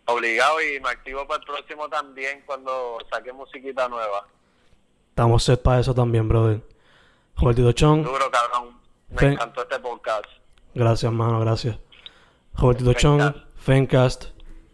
[0.07, 4.27] Obligado y me activo para el próximo también cuando saque musiquita nueva.
[5.11, 6.61] Estamos set para eso también, brother.
[7.37, 8.81] Robertito Chong, Duro, cabrón.
[9.11, 10.27] Me encantó este podcast.
[10.75, 11.79] gracias, mano, gracias.
[12.57, 14.25] Robertito Chong, Fencast.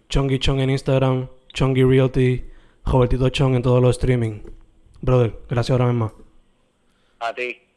[0.09, 2.51] Chongi Chong en Instagram, Chongi Realty,
[2.87, 4.41] Robertito Chong en todos los streaming.
[5.03, 6.15] Brother, gracias ahora mismo.
[7.21, 7.68] A ti.